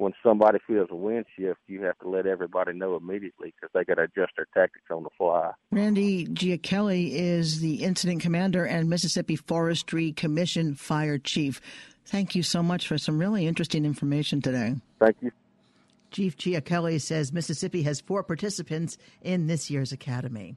when 0.00 0.14
somebody 0.22 0.58
feels 0.66 0.88
a 0.90 0.96
wind 0.96 1.26
shift, 1.38 1.60
you 1.66 1.82
have 1.82 1.98
to 1.98 2.08
let 2.08 2.26
everybody 2.26 2.72
know 2.72 2.96
immediately 2.96 3.52
because 3.54 3.70
they 3.74 3.84
got 3.84 3.96
to 3.96 4.04
adjust 4.04 4.32
their 4.36 4.46
tactics 4.54 4.86
on 4.90 5.02
the 5.02 5.10
fly. 5.18 5.52
Randy 5.70 6.26
Giacelli 6.26 7.10
is 7.12 7.60
the 7.60 7.84
incident 7.84 8.22
commander 8.22 8.64
and 8.64 8.88
Mississippi 8.88 9.36
Forestry 9.36 10.12
Commission 10.12 10.74
fire 10.74 11.18
chief. 11.18 11.60
Thank 12.06 12.34
you 12.34 12.42
so 12.42 12.62
much 12.62 12.88
for 12.88 12.96
some 12.96 13.18
really 13.18 13.46
interesting 13.46 13.84
information 13.84 14.40
today. 14.40 14.76
Thank 14.98 15.16
you. 15.20 15.30
Chief 16.10 16.36
Giacelli 16.36 17.00
says 17.00 17.32
Mississippi 17.32 17.82
has 17.82 18.00
four 18.00 18.22
participants 18.22 18.98
in 19.22 19.46
this 19.46 19.70
year's 19.70 19.92
academy. 19.92 20.56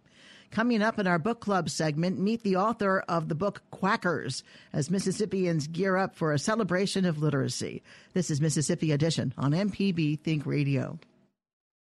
Coming 0.51 0.83
up 0.83 0.99
in 0.99 1.07
our 1.07 1.17
book 1.17 1.39
club 1.39 1.69
segment, 1.69 2.19
meet 2.19 2.43
the 2.43 2.57
author 2.57 2.99
of 3.07 3.27
the 3.27 3.35
book 3.35 3.63
Quackers 3.71 4.43
as 4.71 4.91
Mississippians 4.91 5.67
gear 5.67 5.97
up 5.97 6.15
for 6.15 6.31
a 6.31 6.37
celebration 6.37 7.05
of 7.05 7.17
literacy. 7.17 7.81
This 8.13 8.29
is 8.29 8.39
Mississippi 8.39 8.91
Edition 8.91 9.33
on 9.35 9.51
MPB 9.51 10.19
Think 10.19 10.45
Radio. 10.45 10.99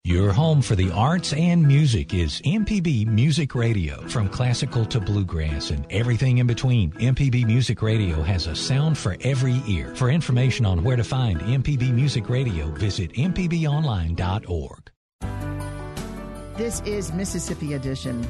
Your 0.04 0.32
home 0.32 0.62
for 0.62 0.74
the 0.74 0.90
arts 0.90 1.32
and 1.32 1.64
music 1.64 2.12
is 2.12 2.40
MPB 2.40 3.06
Music 3.06 3.54
Radio. 3.54 4.00
From 4.08 4.28
classical 4.28 4.84
to 4.86 4.98
bluegrass 4.98 5.70
and 5.70 5.86
everything 5.90 6.38
in 6.38 6.48
between, 6.48 6.90
MPB 6.94 7.46
Music 7.46 7.80
Radio 7.82 8.20
has 8.20 8.48
a 8.48 8.56
sound 8.56 8.98
for 8.98 9.16
every 9.20 9.62
ear. 9.68 9.94
For 9.94 10.10
information 10.10 10.66
on 10.66 10.82
where 10.82 10.96
to 10.96 11.04
find 11.04 11.38
MPB 11.42 11.92
Music 11.94 12.28
Radio, 12.28 12.66
visit 12.72 13.12
MPBOnline.org. 13.12 14.90
This 16.56 16.80
is 16.80 17.12
Mississippi 17.12 17.74
Edition. 17.74 18.26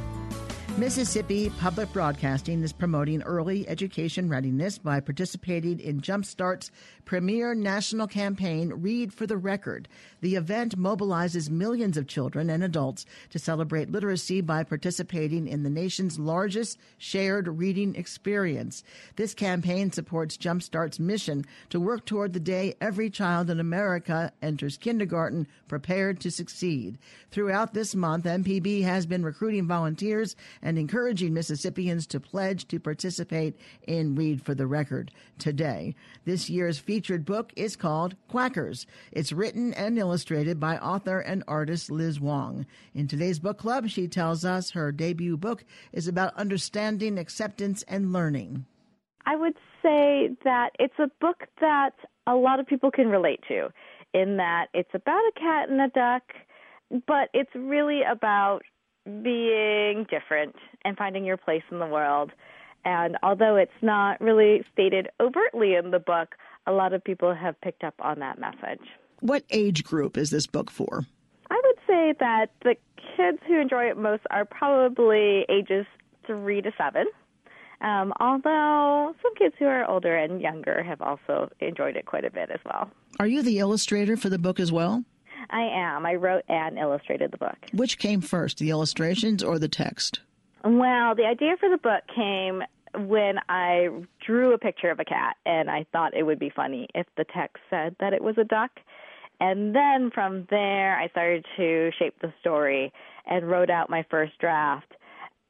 Mississippi 0.79 1.51
Public 1.61 1.93
Broadcasting 1.93 2.63
is 2.63 2.73
promoting 2.73 3.21
early 3.23 3.69
education 3.69 4.31
readiness 4.31 4.79
by 4.79 5.01
participating 5.01 5.79
in 5.79 6.01
Jumpstart's 6.01 6.71
premier 7.05 7.55
national 7.55 8.07
campaign, 8.07 8.73
Read 8.77 9.13
for 9.13 9.27
the 9.27 9.37
Record. 9.37 9.87
The 10.23 10.37
event 10.37 10.79
mobilizes 10.79 11.51
millions 11.51 11.97
of 11.97 12.07
children 12.07 12.49
and 12.49 12.63
adults 12.63 13.05
to 13.31 13.41
celebrate 13.41 13.91
literacy 13.91 14.41
by 14.41 14.63
participating 14.63 15.49
in 15.49 15.65
the 15.65 15.71
nation's 15.71 16.17
largest 16.17 16.79
shared 16.97 17.49
reading 17.49 17.97
experience. 17.97 18.85
This 19.17 19.35
campaign 19.35 19.91
supports 19.91 20.37
Jumpstart's 20.37 21.01
mission 21.01 21.45
to 21.71 21.81
work 21.81 22.07
toward 22.07 22.35
the 22.35 22.41
day 22.41 22.77
every 22.81 23.11
child 23.11 23.51
in 23.51 23.59
America 23.59 24.33
enters 24.41 24.77
kindergarten 24.77 25.49
prepared 25.67 26.21
to 26.21 26.31
succeed. 26.31 26.99
Throughout 27.33 27.75
this 27.75 27.97
month, 27.97 28.25
MPB 28.25 28.85
has 28.85 29.07
been 29.07 29.25
recruiting 29.25 29.67
volunteers 29.67 30.37
and 30.63 30.79
encouraging 30.79 31.35
Mississippians 31.35 32.07
to 32.07 32.21
pledge 32.21 32.69
to 32.69 32.79
participate 32.79 33.59
in 33.89 34.15
Read 34.15 34.41
for 34.41 34.55
the 34.55 34.69
Record 34.69 35.11
today. 35.39 35.97
This 36.25 36.49
year's 36.49 36.79
featured 36.79 37.25
book 37.25 37.53
is 37.57 37.75
called 37.75 38.15
Quackers. 38.31 38.87
It's 39.11 39.33
written 39.33 39.75
and 39.75 39.99
illustrated 39.99 40.12
by 40.61 40.79
author 40.79 41.21
and 41.21 41.43
artist 41.49 41.91
Liz 41.91 42.21
Wong. 42.21 42.67
In 42.95 43.09
today's 43.09 43.39
book 43.39 43.59
club, 43.59 43.89
she 43.89 44.09
tells 44.09 44.45
us 44.45 44.71
her 44.71 44.93
debut 44.93 45.37
book 45.37 45.65
is 45.93 46.07
about 46.07 46.35
understanding, 46.37 47.19
acceptance, 47.19 47.83
and 47.89 48.13
learning. 48.13 48.67
I 49.25 49.37
would 49.37 49.55
say 49.83 50.37
that 50.45 50.71
it's 50.79 50.99
a 50.99 51.11
book 51.21 51.45
that 51.61 51.95
a 52.27 52.35
lot 52.35 52.61
of 52.61 52.67
people 52.67 52.91
can 52.91 53.09
relate 53.09 53.41
to, 53.49 53.71
in 54.13 54.37
that 54.37 54.67
it's 54.75 54.95
about 54.95 55.21
a 55.21 55.33
cat 55.39 55.69
and 55.71 55.81
a 55.81 55.89
duck, 55.89 56.23
but 57.07 57.31
it's 57.33 57.55
really 57.55 58.03
about 58.03 58.63
being 59.23 60.07
different 60.11 60.55
and 60.85 60.97
finding 60.97 61.25
your 61.25 61.37
place 61.37 61.63
in 61.71 61.79
the 61.79 61.87
world. 61.87 62.33
And 62.85 63.17
although 63.23 63.57
it's 63.57 63.73
not 63.81 64.21
really 64.21 64.65
stated 64.73 65.09
overtly 65.21 65.75
in 65.75 65.91
the 65.91 65.99
book, 65.99 66.35
a 66.67 66.73
lot 66.73 66.93
of 66.93 67.03
people 67.03 67.35
have 67.35 67.61
picked 67.61 67.85
up 67.85 67.95
on 68.01 68.19
that 68.21 68.39
message. 68.39 68.87
What 69.23 69.45
age 69.51 69.85
group 69.85 70.19
is 70.19 70.31
this 70.31 70.49
book 70.49 70.69
for? 70.69 71.07
I 71.49 71.61
would 71.65 71.77
say 71.87 72.13
that 72.19 72.51
the 72.65 72.75
kids 73.17 73.39
who 73.47 73.61
enjoy 73.61 73.85
it 73.85 73.97
most 73.97 74.25
are 74.33 74.45
probably 74.45 75.47
ages 75.49 75.87
three 76.27 76.61
to 76.61 76.73
seven. 76.77 77.07
Um, 77.83 78.13
although 78.19 79.15
some 79.23 79.35
kids 79.37 79.55
who 79.61 79.67
are 79.67 79.89
older 79.89 80.17
and 80.17 80.41
younger 80.41 80.83
have 80.83 81.01
also 81.01 81.51
enjoyed 81.61 81.95
it 81.95 82.05
quite 82.05 82.25
a 82.25 82.33
bit 82.33 82.51
as 82.51 82.59
well. 82.65 82.91
Are 83.21 83.29
you 83.29 83.43
the 83.43 83.61
illustrator 83.61 84.17
for 84.17 84.29
the 84.29 84.41
book 84.41 84.59
as 84.59 84.73
well? 84.73 85.05
I 85.51 85.63
am. 85.73 86.05
I 86.05 86.17
wrote 86.17 86.43
and 86.49 86.77
illustrated 86.77 87.31
the 87.31 87.39
book. 87.39 87.57
Which 87.73 87.99
came 87.99 88.23
first, 88.23 88.59
the 88.59 88.71
illustrations 88.71 89.41
or 89.45 89.61
the 89.61 89.69
text? 89.69 90.19
Well, 90.65 91.15
the 91.15 91.27
idea 91.27 91.55
for 91.61 91.69
the 91.69 91.79
book 91.79 92.03
came 92.13 92.65
when 93.07 93.37
I 93.49 93.89
drew 94.27 94.53
a 94.53 94.59
picture 94.59 94.91
of 94.91 94.99
a 94.99 95.05
cat, 95.05 95.37
and 95.47 95.71
I 95.71 95.87
thought 95.93 96.17
it 96.17 96.25
would 96.25 96.41
be 96.41 96.51
funny 96.51 96.89
if 96.93 97.07
the 97.17 97.25
text 97.25 97.63
said 97.71 97.95
that 98.01 98.13
it 98.13 98.23
was 98.23 98.37
a 98.37 98.45
duck. 98.45 98.71
And 99.43 99.75
then 99.75 100.13
from 100.15 100.47
there, 100.51 100.97
I 100.97 101.09
started 101.09 101.45
to 101.57 101.91
shape 101.99 102.15
the 102.23 102.33
story 102.41 102.93
and 103.27 103.51
wrote 103.51 103.71
out 103.71 103.91
my 103.91 104.07
first 104.09 104.39
draft. 104.39 104.95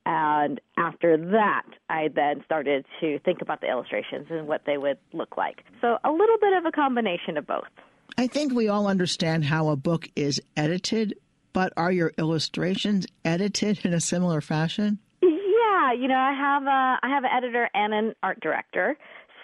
And 0.07 0.63
after 0.79 1.19
that, 1.19 1.67
I 1.91 2.09
then 2.09 2.43
started 2.47 2.87
to 3.01 3.19
think 3.19 3.43
about 3.43 3.61
the 3.61 3.69
illustrations 3.69 4.29
and 4.31 4.49
what 4.49 4.63
they 4.65 4.79
would 4.79 4.97
look 5.13 5.37
like. 5.37 5.63
So 5.83 5.99
a 6.05 6.11
little 6.11 6.39
bit 6.41 6.55
of 6.55 6.65
a 6.65 6.73
combination 6.73 7.37
of 7.37 7.47
both. 7.47 7.69
I 8.17 8.29
think 8.29 8.55
we 8.55 8.67
all 8.67 8.87
understand 8.87 9.45
how 9.45 9.69
a 9.69 9.77
book 9.77 10.09
is 10.17 10.41
edited, 10.57 11.15
but 11.53 11.75
are 11.77 11.93
your 11.93 12.15
illustrations 12.17 13.07
edited 13.27 13.85
in 13.85 13.93
a 13.93 14.01
similar 14.01 14.41
fashion? 14.41 15.01
Yeah, 15.21 15.93
you 15.93 16.09
know, 16.09 16.17
I 16.17 16.33
have 16.33 16.63
a 16.63 16.99
I 17.07 17.09
have 17.11 17.25
an 17.25 17.31
editor 17.37 17.69
and 17.75 17.93
an 17.93 18.15
art 18.23 18.41
director. 18.41 18.97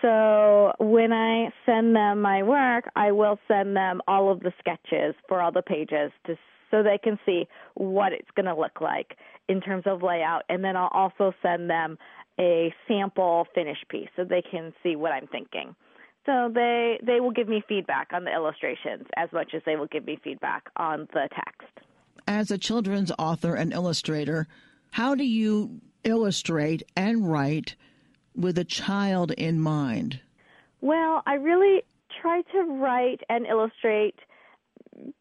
So 0.02 0.72
when 0.78 1.12
I 1.12 1.50
send 1.66 1.96
them 1.96 2.20
my 2.20 2.42
work, 2.42 2.84
I 2.94 3.12
will 3.12 3.38
send 3.48 3.76
them 3.76 4.00
all 4.06 4.30
of 4.30 4.40
the 4.40 4.52
sketches 4.58 5.14
for 5.28 5.40
all 5.40 5.52
the 5.52 5.62
pages 5.62 6.12
to 6.26 6.36
so 6.70 6.82
they 6.82 6.98
can 7.02 7.18
see 7.24 7.48
what 7.74 8.12
it's 8.12 8.28
going 8.36 8.46
to 8.46 8.54
look 8.54 8.80
like 8.80 9.16
in 9.48 9.60
terms 9.60 9.84
of 9.86 10.02
layout 10.02 10.42
and 10.50 10.62
then 10.62 10.76
I'll 10.76 10.90
also 10.92 11.32
send 11.42 11.70
them 11.70 11.96
a 12.38 12.72
sample 12.86 13.46
finished 13.54 13.88
piece 13.88 14.08
so 14.16 14.24
they 14.24 14.42
can 14.42 14.72
see 14.82 14.94
what 14.94 15.12
I'm 15.12 15.26
thinking. 15.26 15.74
So 16.26 16.50
they 16.54 17.00
they 17.04 17.20
will 17.20 17.30
give 17.30 17.48
me 17.48 17.62
feedback 17.66 18.08
on 18.12 18.24
the 18.24 18.32
illustrations 18.32 19.06
as 19.16 19.30
much 19.32 19.54
as 19.54 19.62
they 19.64 19.76
will 19.76 19.86
give 19.86 20.06
me 20.06 20.18
feedback 20.22 20.64
on 20.76 21.08
the 21.12 21.28
text. 21.34 21.86
As 22.26 22.50
a 22.50 22.58
children's 22.58 23.10
author 23.18 23.54
and 23.54 23.72
illustrator, 23.72 24.46
how 24.90 25.14
do 25.14 25.24
you 25.24 25.80
illustrate 26.04 26.82
and 26.94 27.30
write 27.30 27.76
with 28.38 28.58
a 28.58 28.64
child 28.64 29.32
in 29.32 29.60
mind? 29.60 30.20
Well, 30.80 31.22
I 31.26 31.34
really 31.34 31.82
try 32.22 32.42
to 32.52 32.62
write 32.62 33.20
and 33.28 33.46
illustrate 33.46 34.14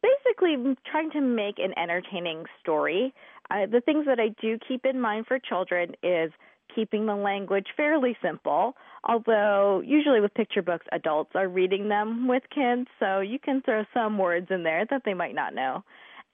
basically 0.01 0.75
trying 0.89 1.11
to 1.11 1.21
make 1.21 1.59
an 1.59 1.77
entertaining 1.77 2.45
story. 2.61 3.13
Uh, 3.49 3.65
the 3.71 3.81
things 3.81 4.05
that 4.05 4.19
I 4.19 4.29
do 4.41 4.57
keep 4.67 4.85
in 4.85 4.99
mind 4.99 5.25
for 5.27 5.39
children 5.39 5.93
is 6.03 6.31
keeping 6.73 7.05
the 7.05 7.15
language 7.15 7.67
fairly 7.75 8.15
simple, 8.21 8.75
although 9.03 9.81
usually 9.85 10.19
with 10.19 10.33
picture 10.33 10.61
books, 10.61 10.85
adults 10.91 11.31
are 11.33 11.47
reading 11.47 11.89
them 11.89 12.27
with 12.27 12.43
kids, 12.53 12.87
so 12.99 13.19
you 13.19 13.39
can 13.39 13.61
throw 13.61 13.83
some 13.93 14.17
words 14.17 14.47
in 14.49 14.63
there 14.63 14.85
that 14.89 15.03
they 15.05 15.13
might 15.13 15.33
not 15.33 15.55
know. 15.55 15.83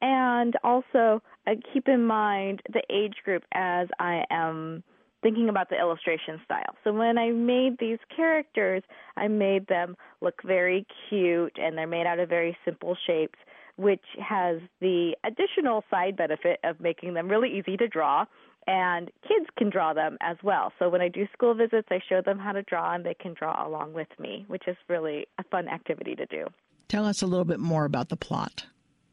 And 0.01 0.53
also 0.63 1.21
uh, 1.47 1.51
keep 1.71 1.87
in 1.87 2.05
mind 2.05 2.61
the 2.71 2.81
age 2.89 3.15
group 3.23 3.43
as 3.53 3.87
I 3.99 4.23
am 4.29 4.83
thinking 5.23 5.49
about 5.49 5.69
the 5.69 5.79
illustration 5.79 6.39
style. 6.45 6.75
So 6.83 6.93
when 6.93 7.17
I 7.17 7.31
made 7.31 7.77
these 7.79 7.99
characters, 8.15 8.83
I 9.17 9.27
made 9.27 9.67
them 9.67 9.95
look 10.21 10.43
very 10.43 10.85
cute 11.09 11.57
and 11.57 11.77
they're 11.77 11.87
made 11.87 12.05
out 12.05 12.19
of 12.19 12.29
very 12.29 12.55
simple 12.63 12.95
shapes, 13.07 13.39
which 13.77 14.03
has 14.21 14.59
the 14.81 15.15
additional 15.25 15.83
side 15.89 16.15
benefit 16.15 16.59
of 16.63 16.79
making 16.79 17.15
them 17.15 17.27
really 17.27 17.57
easy 17.57 17.77
to 17.77 17.87
draw 17.87 18.25
and 18.67 19.11
kids 19.27 19.49
can 19.57 19.69
draw 19.69 19.93
them 19.93 20.17
as 20.21 20.37
well. 20.43 20.71
So 20.79 20.89
when 20.89 21.01
I 21.01 21.09
do 21.09 21.27
school 21.33 21.53
visits, 21.53 21.87
I 21.91 21.99
show 22.07 22.21
them 22.21 22.39
how 22.39 22.51
to 22.53 22.61
draw 22.63 22.93
and 22.93 23.05
they 23.05 23.13
can 23.13 23.33
draw 23.33 23.67
along 23.67 23.93
with 23.93 24.07
me, 24.19 24.45
which 24.47 24.67
is 24.67 24.77
really 24.87 25.27
a 25.39 25.43
fun 25.43 25.67
activity 25.67 26.15
to 26.15 26.25
do. 26.25 26.45
Tell 26.87 27.05
us 27.05 27.21
a 27.21 27.27
little 27.27 27.45
bit 27.45 27.59
more 27.59 27.85
about 27.85 28.09
the 28.09 28.15
plot. 28.15 28.65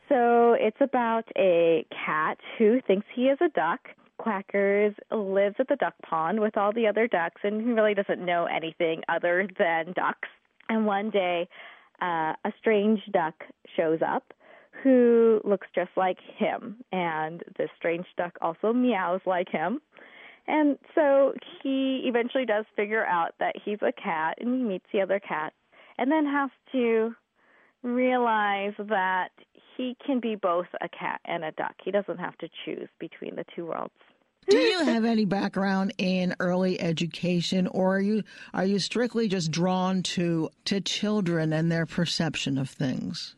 So 0.09 0.55
it's 0.59 0.77
about 0.81 1.25
a 1.37 1.87
cat 1.90 2.38
who 2.59 2.81
thinks 2.87 3.07
he 3.14 3.23
is 3.23 3.38
a 3.40 3.49
duck. 3.49 3.81
Quackers 4.21 4.95
lives 5.11 5.57
at 5.59 5.69
the 5.69 5.77
duck 5.77 5.95
pond 6.03 6.41
with 6.41 6.57
all 6.57 6.73
the 6.73 6.87
other 6.87 7.07
ducks 7.07 7.41
and 7.43 7.63
he 7.63 7.73
really 7.73 7.95
doesn't 7.95 8.25
know 8.25 8.45
anything 8.45 9.03
other 9.09 9.49
than 9.59 9.93
ducks. 9.95 10.29
And 10.69 10.85
one 10.85 11.11
day, 11.11 11.49
uh, 12.03 12.35
a 12.45 12.53
strange 12.59 13.01
duck 13.13 13.35
shows 13.77 14.01
up 14.07 14.33
who 14.83 15.41
looks 15.45 15.67
just 15.75 15.91
like 15.97 16.19
him. 16.37 16.77
And 16.93 17.43
this 17.59 17.71
strange 17.77 18.07
duck 18.17 18.37
also 18.41 18.73
meows 18.73 19.21
like 19.27 19.49
him. 19.49 19.81
And 20.47 20.79
so 20.95 21.35
he 21.63 22.03
eventually 22.05 22.45
does 22.45 22.65
figure 22.77 23.07
out 23.07 23.35
that 23.41 23.55
he's 23.65 23.79
a 23.83 23.93
cat 23.93 24.39
and 24.41 24.55
he 24.55 24.63
meets 24.63 24.87
the 24.93 25.01
other 25.01 25.21
cats 25.21 25.55
and 25.99 26.11
then 26.11 26.27
has 26.27 26.51
to 26.73 27.15
realize 27.83 28.75
that 28.79 29.31
he 29.77 29.97
can 30.05 30.21
be 30.21 30.35
both 30.35 30.67
a 30.83 30.89
cat 30.89 31.21
and 31.25 31.45
a 31.45 31.53
duck. 31.53 31.75
He 31.83 31.91
doesn't 31.91 32.19
have 32.19 32.37
to 32.39 32.49
choose 32.65 32.89
between 32.99 33.37
the 33.37 33.45
two 33.55 33.67
worlds. 33.67 33.95
Do 34.48 34.59
you 34.59 34.85
have 34.85 35.05
any 35.05 35.24
background 35.24 35.94
in 35.98 36.35
early 36.40 36.81
education 36.81 37.66
or 37.68 37.96
are 37.96 38.00
you 38.00 38.22
are 38.53 38.64
you 38.64 38.79
strictly 38.79 39.29
just 39.29 39.50
drawn 39.50 40.03
to 40.03 40.50
to 40.64 40.81
children 40.81 41.53
and 41.53 41.70
their 41.70 41.87
perception 41.87 42.59
of 42.59 42.68
things? 42.68 43.37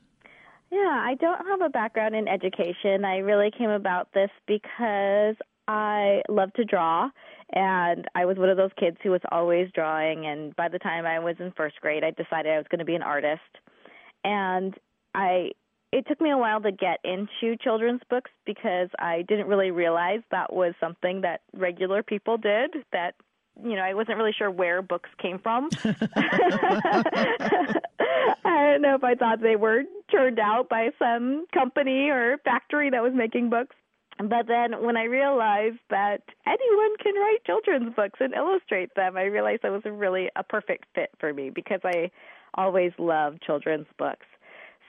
Yeah, 0.70 0.78
I 0.78 1.16
don't 1.20 1.46
have 1.46 1.60
a 1.60 1.68
background 1.68 2.14
in 2.14 2.28
education. 2.28 3.04
I 3.04 3.18
really 3.18 3.50
came 3.50 3.68
about 3.68 4.08
this 4.14 4.30
because 4.46 5.36
I 5.68 6.22
love 6.30 6.52
to 6.54 6.64
draw 6.64 7.10
and 7.52 8.06
I 8.14 8.24
was 8.24 8.38
one 8.38 8.48
of 8.48 8.56
those 8.56 8.70
kids 8.78 8.96
who 9.02 9.10
was 9.10 9.20
always 9.30 9.70
drawing 9.74 10.24
and 10.26 10.56
by 10.56 10.68
the 10.68 10.78
time 10.78 11.04
I 11.04 11.18
was 11.18 11.36
in 11.40 11.52
first 11.56 11.78
grade 11.82 12.04
I 12.04 12.10
decided 12.10 12.52
I 12.52 12.56
was 12.56 12.66
going 12.70 12.78
to 12.78 12.86
be 12.86 12.94
an 12.94 13.02
artist. 13.02 13.40
And 14.24 14.74
I 15.14 15.50
it 15.92 16.06
took 16.06 16.20
me 16.20 16.30
a 16.30 16.38
while 16.38 16.60
to 16.62 16.72
get 16.72 16.98
into 17.04 17.56
children's 17.62 18.00
books 18.08 18.30
because 18.46 18.88
I 18.98 19.22
didn't 19.28 19.46
really 19.46 19.70
realize 19.70 20.20
that 20.30 20.52
was 20.52 20.74
something 20.80 21.20
that 21.20 21.42
regular 21.52 22.02
people 22.02 22.38
did 22.38 22.74
that 22.92 23.14
you 23.62 23.76
know, 23.76 23.82
I 23.82 23.92
wasn't 23.92 24.16
really 24.16 24.32
sure 24.32 24.50
where 24.50 24.80
books 24.80 25.10
came 25.20 25.38
from. 25.38 25.68
I 25.84 25.94
don't 28.44 28.80
know 28.80 28.94
if 28.94 29.04
I 29.04 29.14
thought 29.14 29.42
they 29.42 29.56
were 29.56 29.82
turned 30.10 30.38
out 30.38 30.70
by 30.70 30.88
some 30.98 31.44
company 31.52 32.08
or 32.08 32.38
factory 32.44 32.88
that 32.90 33.02
was 33.02 33.12
making 33.14 33.50
books. 33.50 33.76
But 34.18 34.46
then 34.46 34.82
when 34.82 34.96
I 34.96 35.04
realized 35.04 35.80
that 35.90 36.22
anyone 36.46 36.96
can 37.02 37.14
write 37.14 37.44
children's 37.44 37.94
books 37.94 38.20
and 38.20 38.34
illustrate 38.34 38.94
them, 38.94 39.16
I 39.16 39.24
realized 39.24 39.62
that 39.62 39.72
was 39.72 39.82
really 39.84 40.30
a 40.36 40.42
perfect 40.42 40.86
fit 40.94 41.10
for 41.18 41.32
me 41.32 41.50
because 41.50 41.80
I 41.84 42.10
always 42.54 42.92
loved 42.98 43.42
children's 43.42 43.86
books. 43.98 44.26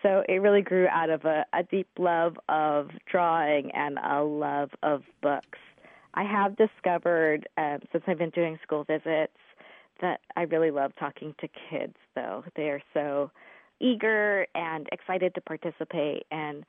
So 0.04 0.24
it 0.28 0.42
really 0.42 0.62
grew 0.62 0.88
out 0.88 1.10
of 1.10 1.24
a, 1.24 1.46
a 1.54 1.64
deep 1.64 1.88
love 1.98 2.36
of 2.50 2.90
drawing 3.10 3.72
and 3.72 3.98
a 3.98 4.22
love 4.22 4.70
of 4.84 5.04
books. 5.22 5.58
I 6.14 6.24
have 6.24 6.58
discovered 6.58 7.48
um, 7.58 7.80
since 7.92 8.04
I've 8.06 8.20
been 8.20 8.30
doing 8.30 8.60
school 8.62 8.84
visits 8.84 9.34
that 10.02 10.20
I 10.36 10.42
really 10.42 10.72
love 10.72 10.92
talking 11.00 11.34
to 11.40 11.48
kids, 11.70 11.96
though. 12.16 12.44
They 12.56 12.64
are 12.64 12.82
so 12.94 13.32
eager 13.80 14.46
and 14.54 14.88
excited 14.92 15.34
to 15.36 15.42
participate, 15.42 16.26
and 16.30 16.66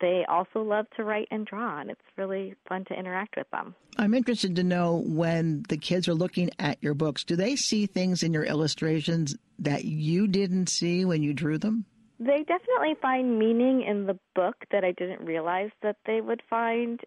they 0.00 0.24
also 0.28 0.62
love 0.62 0.86
to 0.96 1.04
write 1.04 1.28
and 1.30 1.46
draw, 1.46 1.80
and 1.80 1.90
it's 1.90 2.00
really 2.16 2.54
fun 2.68 2.84
to 2.86 2.94
interact 2.94 3.36
with 3.36 3.50
them. 3.50 3.74
I'm 3.96 4.14
interested 4.14 4.56
to 4.56 4.64
know 4.64 5.02
when 5.06 5.64
the 5.68 5.76
kids 5.76 6.08
are 6.08 6.14
looking 6.14 6.50
at 6.58 6.82
your 6.82 6.94
books, 6.94 7.24
do 7.24 7.36
they 7.36 7.56
see 7.56 7.86
things 7.86 8.22
in 8.22 8.32
your 8.32 8.44
illustrations 8.44 9.36
that 9.60 9.84
you 9.84 10.26
didn't 10.26 10.68
see 10.68 11.04
when 11.04 11.22
you 11.22 11.32
drew 11.32 11.58
them? 11.58 11.86
They 12.20 12.44
definitely 12.46 12.96
find 13.00 13.38
meaning 13.38 13.82
in 13.82 14.06
the 14.06 14.18
book 14.34 14.56
that 14.70 14.84
I 14.84 14.92
didn't 14.92 15.24
realize 15.24 15.70
that 15.82 15.96
they 16.06 16.20
would 16.20 16.42
find. 16.48 17.00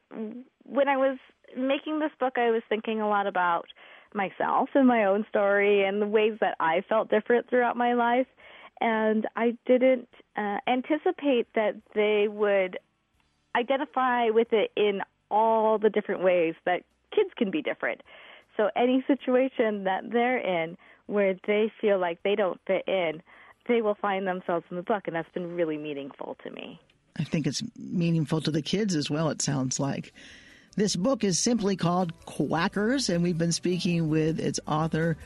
When 0.65 0.87
I 0.87 0.97
was 0.97 1.17
making 1.55 1.99
this 1.99 2.11
book, 2.19 2.37
I 2.37 2.51
was 2.51 2.61
thinking 2.69 3.01
a 3.01 3.09
lot 3.09 3.27
about 3.27 3.65
myself 4.13 4.69
and 4.73 4.87
my 4.87 5.05
own 5.05 5.25
story 5.29 5.83
and 5.83 6.01
the 6.01 6.07
ways 6.07 6.37
that 6.41 6.55
I 6.59 6.83
felt 6.87 7.09
different 7.09 7.49
throughout 7.49 7.77
my 7.77 7.93
life. 7.93 8.27
And 8.79 9.27
I 9.35 9.57
didn't 9.65 10.09
uh, 10.35 10.57
anticipate 10.67 11.47
that 11.55 11.75
they 11.93 12.27
would 12.27 12.79
identify 13.55 14.29
with 14.29 14.47
it 14.51 14.71
in 14.75 15.01
all 15.29 15.77
the 15.77 15.89
different 15.89 16.23
ways 16.23 16.55
that 16.65 16.83
kids 17.13 17.29
can 17.37 17.51
be 17.51 17.61
different. 17.61 18.01
So, 18.57 18.69
any 18.75 19.03
situation 19.07 19.83
that 19.85 20.11
they're 20.11 20.37
in 20.37 20.77
where 21.07 21.35
they 21.47 21.71
feel 21.79 21.99
like 21.99 22.21
they 22.23 22.35
don't 22.35 22.59
fit 22.65 22.87
in, 22.87 23.21
they 23.67 23.81
will 23.81 23.95
find 23.95 24.27
themselves 24.27 24.65
in 24.69 24.77
the 24.77 24.83
book, 24.83 25.03
and 25.07 25.15
that's 25.15 25.31
been 25.33 25.55
really 25.55 25.77
meaningful 25.77 26.37
to 26.43 26.51
me. 26.51 26.79
I 27.17 27.23
think 27.23 27.45
it's 27.45 27.61
meaningful 27.77 28.41
to 28.41 28.51
the 28.51 28.61
kids 28.61 28.95
as 28.95 29.09
well, 29.09 29.29
it 29.29 29.41
sounds 29.41 29.79
like. 29.79 30.13
This 30.75 30.95
book 30.95 31.23
is 31.23 31.37
simply 31.39 31.75
called 31.75 32.13
Quackers, 32.25 33.09
and 33.13 33.21
we've 33.21 33.37
been 33.37 33.51
speaking 33.51 34.09
with 34.09 34.39
its 34.39 34.59
author 34.67 35.17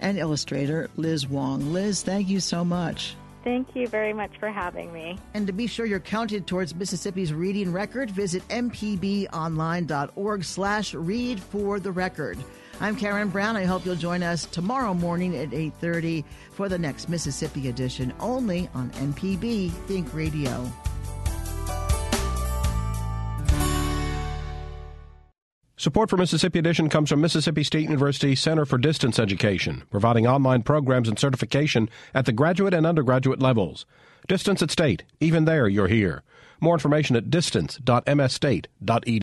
and 0.00 0.16
illustrator, 0.18 0.88
Liz 0.96 1.26
Wong. 1.26 1.72
Liz, 1.72 2.02
thank 2.02 2.28
you 2.28 2.40
so 2.40 2.64
much. 2.64 3.16
Thank 3.42 3.74
you 3.74 3.88
very 3.88 4.12
much 4.12 4.30
for 4.38 4.50
having 4.50 4.92
me. 4.92 5.18
And 5.34 5.48
to 5.48 5.52
be 5.52 5.66
sure 5.66 5.84
you're 5.84 5.98
counted 5.98 6.46
towards 6.46 6.76
Mississippi's 6.76 7.32
reading 7.32 7.72
record, 7.72 8.10
visit 8.10 8.46
mpbonline.org 8.48 10.44
slash 10.44 10.94
read 10.94 11.40
for 11.40 11.80
the 11.80 11.90
record. 11.90 12.38
I'm 12.80 12.96
Karen 12.96 13.28
Brown. 13.28 13.56
I 13.56 13.64
hope 13.64 13.84
you'll 13.84 13.94
join 13.96 14.22
us 14.22 14.46
tomorrow 14.46 14.94
morning 14.94 15.36
at 15.36 15.50
8.30 15.50 16.24
for 16.52 16.68
the 16.68 16.78
next 16.78 17.08
Mississippi 17.08 17.68
edition, 17.68 18.12
only 18.18 18.68
on 18.74 18.90
MPB 18.92 19.70
Think 19.86 20.12
Radio. 20.14 20.70
Support 25.82 26.10
for 26.10 26.16
Mississippi 26.16 26.60
Edition 26.60 26.88
comes 26.88 27.10
from 27.10 27.20
Mississippi 27.20 27.64
State 27.64 27.82
University 27.82 28.36
Center 28.36 28.64
for 28.64 28.78
Distance 28.78 29.18
Education, 29.18 29.82
providing 29.90 30.28
online 30.28 30.62
programs 30.62 31.08
and 31.08 31.18
certification 31.18 31.90
at 32.14 32.24
the 32.24 32.32
graduate 32.32 32.72
and 32.72 32.86
undergraduate 32.86 33.42
levels. 33.42 33.84
Distance 34.28 34.62
at 34.62 34.70
State, 34.70 35.02
even 35.18 35.44
there 35.44 35.66
you're 35.66 35.88
here. 35.88 36.22
More 36.60 36.74
information 36.74 37.16
at 37.16 37.30
distance.msstate.edu. 37.30 39.22